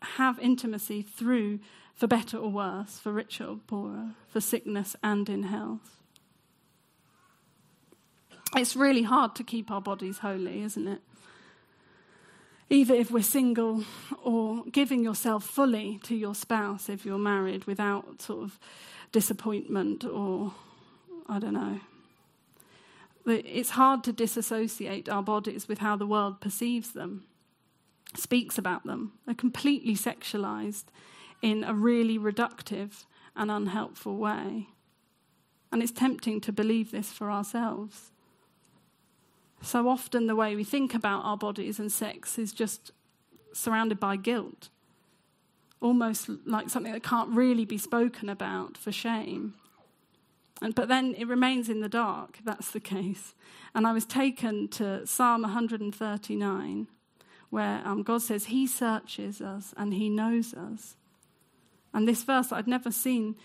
have 0.03 0.39
intimacy 0.39 1.01
through 1.03 1.61
for 1.95 2.07
better 2.07 2.37
or 2.37 2.51
worse, 2.51 2.99
for 2.99 3.11
richer 3.11 3.45
or 3.45 3.57
poorer, 3.67 4.11
for 4.29 4.41
sickness 4.41 4.95
and 5.03 5.29
in 5.29 5.45
health. 5.45 5.97
It's 8.55 8.77
really 8.77 9.03
hard 9.03 9.35
to 9.37 9.45
keep 9.45 9.71
our 9.71 9.81
bodies 9.81 10.19
holy, 10.19 10.63
isn't 10.63 10.87
it? 10.87 11.01
Either 12.71 12.95
if 12.95 13.11
we're 13.11 13.23
single 13.23 13.83
or 14.23 14.63
giving 14.71 15.03
yourself 15.03 15.45
fully 15.45 15.99
to 16.03 16.15
your 16.15 16.35
spouse 16.35 16.89
if 16.89 17.07
you're 17.07 17.19
married 17.19 17.65
without 17.65 18.21
sort 18.21 18.45
of 18.45 18.59
disappointment 19.11 20.05
or, 20.05 20.53
I 21.27 21.39
don't 21.39 21.55
know. 21.55 21.81
It's 23.29 23.71
hard 23.71 24.03
to 24.05 24.13
disassociate 24.13 25.09
our 25.09 25.23
bodies 25.23 25.69
with 25.69 25.79
how 25.79 25.97
the 25.97 26.07
world 26.07 26.41
perceives 26.41 26.93
them, 26.93 27.25
speaks 28.15 28.59
about 28.59 28.87
them. 28.87 29.13
They're 29.27 29.35
completely 29.35 29.95
sexualized 29.95 30.85
in 31.43 31.65
a 31.65 31.75
really 31.75 32.19
reductive 32.19 33.05
and 33.37 33.51
unhelpful 33.51 34.17
way. 34.17 34.69
And 35.71 35.83
it's 35.83 35.93
tempting 35.93 36.41
to 36.43 36.53
believe 36.53 36.91
this 36.91 37.13
for 37.13 37.31
ourselves. 37.31 38.11
So 39.61 39.89
often, 39.89 40.27
the 40.27 40.37
way 40.37 40.57
we 40.57 40.65
think 40.65 40.95
about 40.95 41.25
our 41.25 41.37
bodies 41.37 41.79
and 41.79 41.93
sex 41.93 42.39
is 42.39 42.53
just 42.53 42.93
surrounded 43.53 43.99
by 43.99 44.17
guilt, 44.17 44.69
almost 45.81 46.29
like 46.47 46.71
something 46.71 46.93
that 46.93 47.03
can't 47.03 47.31
really 47.31 47.65
be 47.65 47.79
spoken 47.79 48.29
about 48.29 48.77
for 48.77 48.93
shame. 48.93 49.55
And, 50.61 50.75
but 50.75 50.89
then 50.89 51.15
it 51.17 51.29
remains 51.29 51.69
in 51.69 51.81
the 51.81 51.89
dark, 51.89 52.39
that's 52.45 52.71
the 52.71 52.81
case. 52.81 53.35
And 53.75 53.87
I 53.87 53.93
was 53.93 54.05
taken 54.05 54.69
to 54.69 55.07
Psalm 55.07 55.43
139, 55.43 56.89
where 57.51 57.83
um, 57.85 58.03
God 58.03 58.23
says, 58.23 58.47
He 58.47 58.67
searches 58.67 59.41
us 59.41 59.73
and 59.77 59.95
He 59.95 60.09
knows 60.09 60.55
us. 60.55 60.97
And 61.95 62.07
this 62.07 62.25
verse 62.25 62.53
I'd 62.53 62.67
never 62.67 62.91
seen 62.91 63.37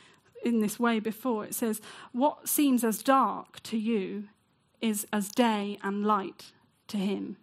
in 0.43 0.59
this 0.59 0.79
way 0.79 0.99
before. 0.99 1.45
It 1.45 1.55
says, 1.55 1.81
What 2.11 2.47
seems 2.47 2.83
as 2.83 3.01
dark 3.01 3.61
to 3.63 3.77
you 3.77 4.25
is 4.81 5.07
as 5.13 5.29
day 5.29 5.79
and 5.81 6.05
light 6.05 6.51
to 6.89 6.97
him. 6.97 7.37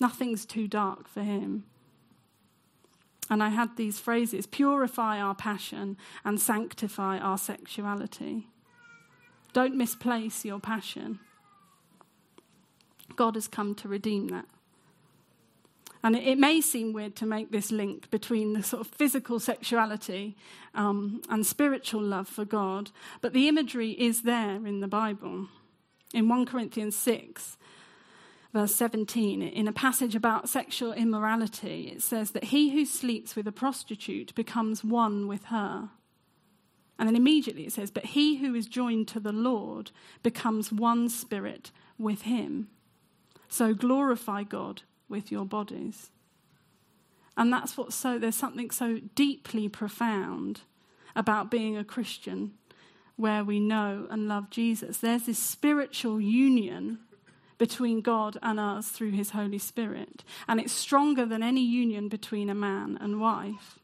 Nothing's 0.00 0.44
too 0.44 0.66
dark 0.66 1.08
for 1.08 1.22
him. 1.22 1.64
And 3.30 3.42
I 3.42 3.50
had 3.50 3.76
these 3.76 4.00
phrases 4.00 4.46
purify 4.46 5.20
our 5.20 5.36
passion 5.36 5.96
and 6.24 6.40
sanctify 6.40 7.18
our 7.18 7.38
sexuality. 7.38 8.48
Don't 9.52 9.76
misplace 9.76 10.44
your 10.44 10.60
passion. 10.60 11.18
God 13.16 13.34
has 13.34 13.48
come 13.48 13.74
to 13.76 13.88
redeem 13.88 14.28
that. 14.28 14.46
And 16.04 16.16
it, 16.16 16.38
may 16.38 16.60
seem 16.60 16.92
weird 16.92 17.14
to 17.16 17.26
make 17.26 17.52
this 17.52 17.70
link 17.70 18.10
between 18.10 18.54
the 18.54 18.62
sort 18.62 18.80
of 18.80 18.88
physical 18.88 19.38
sexuality 19.38 20.36
um, 20.74 21.22
and 21.28 21.46
spiritual 21.46 22.02
love 22.02 22.26
for 22.26 22.44
God, 22.44 22.90
but 23.20 23.32
the 23.32 23.46
imagery 23.46 23.92
is 23.92 24.22
there 24.22 24.66
in 24.66 24.80
the 24.80 24.88
Bible. 24.88 25.46
In 26.12 26.28
1 26.28 26.46
Corinthians 26.46 26.96
6, 26.96 27.56
verse 28.52 28.74
17, 28.74 29.42
in 29.42 29.68
a 29.68 29.72
passage 29.72 30.16
about 30.16 30.48
sexual 30.48 30.92
immorality, 30.92 31.92
it 31.94 32.02
says 32.02 32.32
that 32.32 32.44
he 32.44 32.70
who 32.70 32.84
sleeps 32.84 33.36
with 33.36 33.46
a 33.46 33.52
prostitute 33.52 34.34
becomes 34.34 34.82
one 34.82 35.28
with 35.28 35.44
her. 35.46 35.90
And 37.02 37.08
then 37.08 37.16
immediately 37.16 37.66
it 37.66 37.72
says, 37.72 37.90
But 37.90 38.04
he 38.04 38.36
who 38.36 38.54
is 38.54 38.68
joined 38.68 39.08
to 39.08 39.18
the 39.18 39.32
Lord 39.32 39.90
becomes 40.22 40.70
one 40.70 41.08
spirit 41.08 41.72
with 41.98 42.22
him. 42.22 42.68
So 43.48 43.74
glorify 43.74 44.44
God 44.44 44.82
with 45.08 45.32
your 45.32 45.44
bodies. 45.44 46.12
And 47.36 47.52
that's 47.52 47.76
what's 47.76 47.96
so, 47.96 48.20
there's 48.20 48.36
something 48.36 48.70
so 48.70 49.00
deeply 49.16 49.68
profound 49.68 50.60
about 51.16 51.50
being 51.50 51.76
a 51.76 51.82
Christian 51.82 52.52
where 53.16 53.42
we 53.42 53.58
know 53.58 54.06
and 54.08 54.28
love 54.28 54.48
Jesus. 54.48 54.98
There's 54.98 55.26
this 55.26 55.40
spiritual 55.40 56.20
union 56.20 57.00
between 57.58 58.00
God 58.00 58.38
and 58.44 58.60
us 58.60 58.90
through 58.90 59.10
his 59.10 59.30
Holy 59.30 59.58
Spirit. 59.58 60.22
And 60.46 60.60
it's 60.60 60.72
stronger 60.72 61.26
than 61.26 61.42
any 61.42 61.64
union 61.64 62.08
between 62.08 62.48
a 62.48 62.54
man 62.54 62.96
and 63.00 63.20
wife. 63.20 63.80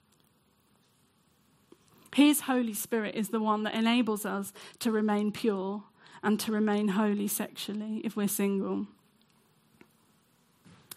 His 2.14 2.42
Holy 2.42 2.74
Spirit 2.74 3.14
is 3.14 3.28
the 3.28 3.40
one 3.40 3.62
that 3.64 3.74
enables 3.74 4.24
us 4.24 4.52
to 4.80 4.90
remain 4.90 5.32
pure 5.32 5.84
and 6.22 6.40
to 6.40 6.52
remain 6.52 6.88
holy 6.88 7.28
sexually 7.28 8.00
if 8.04 8.16
we're 8.16 8.28
single 8.28 8.86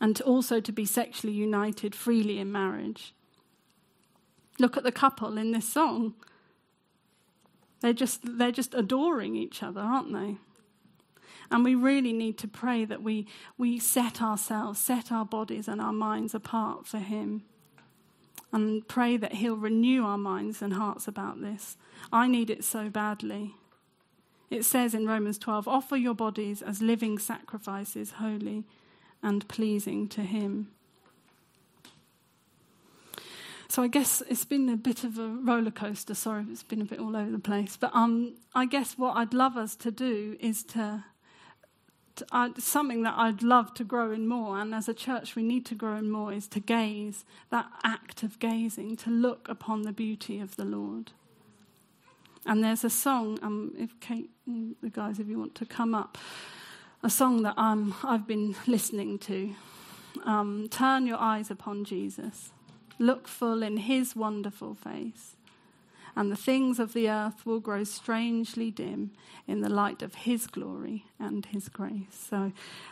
and 0.01 0.15
to 0.15 0.23
also 0.23 0.59
to 0.59 0.71
be 0.71 0.83
sexually 0.83 1.33
united 1.33 1.93
freely 1.93 2.39
in 2.39 2.51
marriage. 2.51 3.13
Look 4.59 4.75
at 4.75 4.83
the 4.83 4.91
couple 4.91 5.37
in 5.37 5.51
this 5.51 5.71
song. 5.71 6.15
They're 7.81 7.93
just, 7.93 8.21
they're 8.23 8.51
just 8.51 8.73
adoring 8.73 9.35
each 9.35 9.61
other, 9.61 9.79
aren't 9.79 10.11
they? 10.11 10.37
And 11.51 11.63
we 11.63 11.75
really 11.75 12.13
need 12.13 12.37
to 12.39 12.47
pray 12.47 12.83
that 12.85 13.03
we, 13.03 13.27
we 13.57 13.77
set 13.77 14.21
ourselves, 14.21 14.79
set 14.79 15.11
our 15.11 15.25
bodies 15.25 15.67
and 15.67 15.79
our 15.79 15.93
minds 15.93 16.33
apart 16.33 16.87
for 16.87 16.97
Him. 16.97 17.43
And 18.53 18.87
pray 18.87 19.17
that 19.17 19.35
He'll 19.35 19.55
renew 19.55 20.03
our 20.03 20.17
minds 20.17 20.61
and 20.61 20.73
hearts 20.73 21.07
about 21.07 21.41
this. 21.41 21.77
I 22.11 22.27
need 22.27 22.49
it 22.49 22.63
so 22.63 22.89
badly. 22.89 23.55
It 24.49 24.65
says 24.65 24.93
in 24.93 25.07
Romans 25.07 25.37
12 25.37 25.67
offer 25.67 25.95
your 25.95 26.13
bodies 26.13 26.61
as 26.61 26.81
living 26.81 27.17
sacrifices, 27.17 28.11
holy 28.11 28.65
and 29.23 29.47
pleasing 29.47 30.09
to 30.09 30.21
Him. 30.21 30.67
So 33.71 33.81
I 33.83 33.87
guess 33.87 34.21
it's 34.27 34.43
been 34.43 34.67
a 34.67 34.75
bit 34.75 35.05
of 35.05 35.17
a 35.17 35.29
roller 35.29 35.71
coaster. 35.71 36.13
Sorry, 36.13 36.45
it's 36.51 36.61
been 36.61 36.81
a 36.81 36.85
bit 36.85 36.99
all 36.99 37.15
over 37.15 37.31
the 37.31 37.39
place. 37.39 37.77
But 37.77 37.91
um, 37.93 38.35
I 38.53 38.65
guess 38.65 38.97
what 38.97 39.15
I'd 39.15 39.33
love 39.33 39.55
us 39.55 39.77
to 39.77 39.91
do 39.91 40.35
is 40.41 40.61
to, 40.65 41.05
uh, 42.31 42.49
something 42.57 43.03
that 43.03 43.15
I'd 43.17 43.43
love 43.43 43.73
to 43.75 43.83
grow 43.83 44.11
in 44.11 44.27
more, 44.27 44.59
and 44.59 44.73
as 44.73 44.87
a 44.87 44.93
church 44.93 45.35
we 45.35 45.43
need 45.43 45.65
to 45.67 45.75
grow 45.75 45.95
in 45.95 46.09
more, 46.09 46.33
is 46.33 46.47
to 46.49 46.59
gaze, 46.59 47.25
that 47.49 47.67
act 47.83 48.23
of 48.23 48.39
gazing, 48.39 48.97
to 48.97 49.09
look 49.09 49.47
upon 49.49 49.83
the 49.83 49.91
beauty 49.91 50.39
of 50.39 50.55
the 50.55 50.65
Lord. 50.65 51.11
And 52.45 52.63
there's 52.63 52.83
a 52.83 52.89
song, 52.89 53.37
um, 53.43 53.73
if 53.77 53.99
Kate, 53.99 54.29
the 54.47 54.89
guys, 54.89 55.19
if 55.19 55.27
you 55.27 55.37
want 55.37 55.55
to 55.55 55.65
come 55.65 55.93
up, 55.93 56.17
a 57.03 57.09
song 57.09 57.43
that 57.43 57.57
um, 57.57 57.95
I've 58.03 58.27
been 58.27 58.55
listening 58.67 59.19
to. 59.19 59.53
Um, 60.25 60.67
Turn 60.69 61.07
your 61.07 61.17
eyes 61.17 61.49
upon 61.49 61.83
Jesus. 61.83 62.51
Look 62.99 63.27
full 63.27 63.63
in 63.63 63.77
his 63.77 64.15
wonderful 64.15 64.75
face, 64.75 65.35
and 66.15 66.31
the 66.31 66.35
things 66.35 66.79
of 66.79 66.93
the 66.93 67.09
earth 67.09 67.45
will 67.45 67.59
grow 67.59 67.83
strangely 67.83 68.71
dim 68.71 69.11
in 69.47 69.61
the 69.61 69.69
light 69.69 70.01
of 70.01 70.15
his 70.15 70.47
glory 70.47 71.05
and 71.19 71.45
his 71.47 71.69
grace. 71.69 72.27
So 72.29 72.51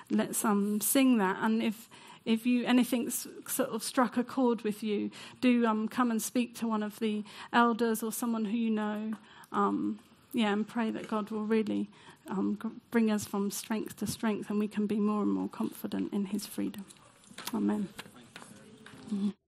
let's 0.09 0.43
um, 0.45 0.81
sing 0.81 1.17
that. 1.17 1.37
And 1.41 1.61
if 1.61 1.89
if 2.25 2.45
you 2.45 2.65
anything's 2.65 3.27
sort 3.47 3.69
of 3.69 3.81
struck 3.81 4.17
a 4.17 4.23
chord 4.23 4.61
with 4.61 4.83
you, 4.83 5.09
do 5.41 5.65
um, 5.65 5.87
come 5.87 6.11
and 6.11 6.21
speak 6.21 6.53
to 6.55 6.67
one 6.67 6.83
of 6.83 6.99
the 6.99 7.23
elders 7.53 8.03
or 8.03 8.11
someone 8.11 8.45
who 8.45 8.57
you 8.57 8.69
know. 8.69 9.13
Um, 9.51 9.99
yeah, 10.31 10.53
and 10.53 10.67
pray 10.67 10.91
that 10.91 11.07
God 11.07 11.31
will 11.31 11.45
really 11.45 11.89
um, 12.27 12.79
bring 12.91 13.09
us 13.09 13.25
from 13.25 13.49
strength 13.49 13.97
to 13.97 14.07
strength 14.07 14.49
and 14.49 14.59
we 14.59 14.67
can 14.67 14.85
be 14.85 14.99
more 14.99 15.23
and 15.23 15.31
more 15.31 15.49
confident 15.49 16.13
in 16.13 16.25
His 16.25 16.45
freedom. 16.45 16.85
Amen. 17.53 17.89
Mm-hmm. 19.11 19.38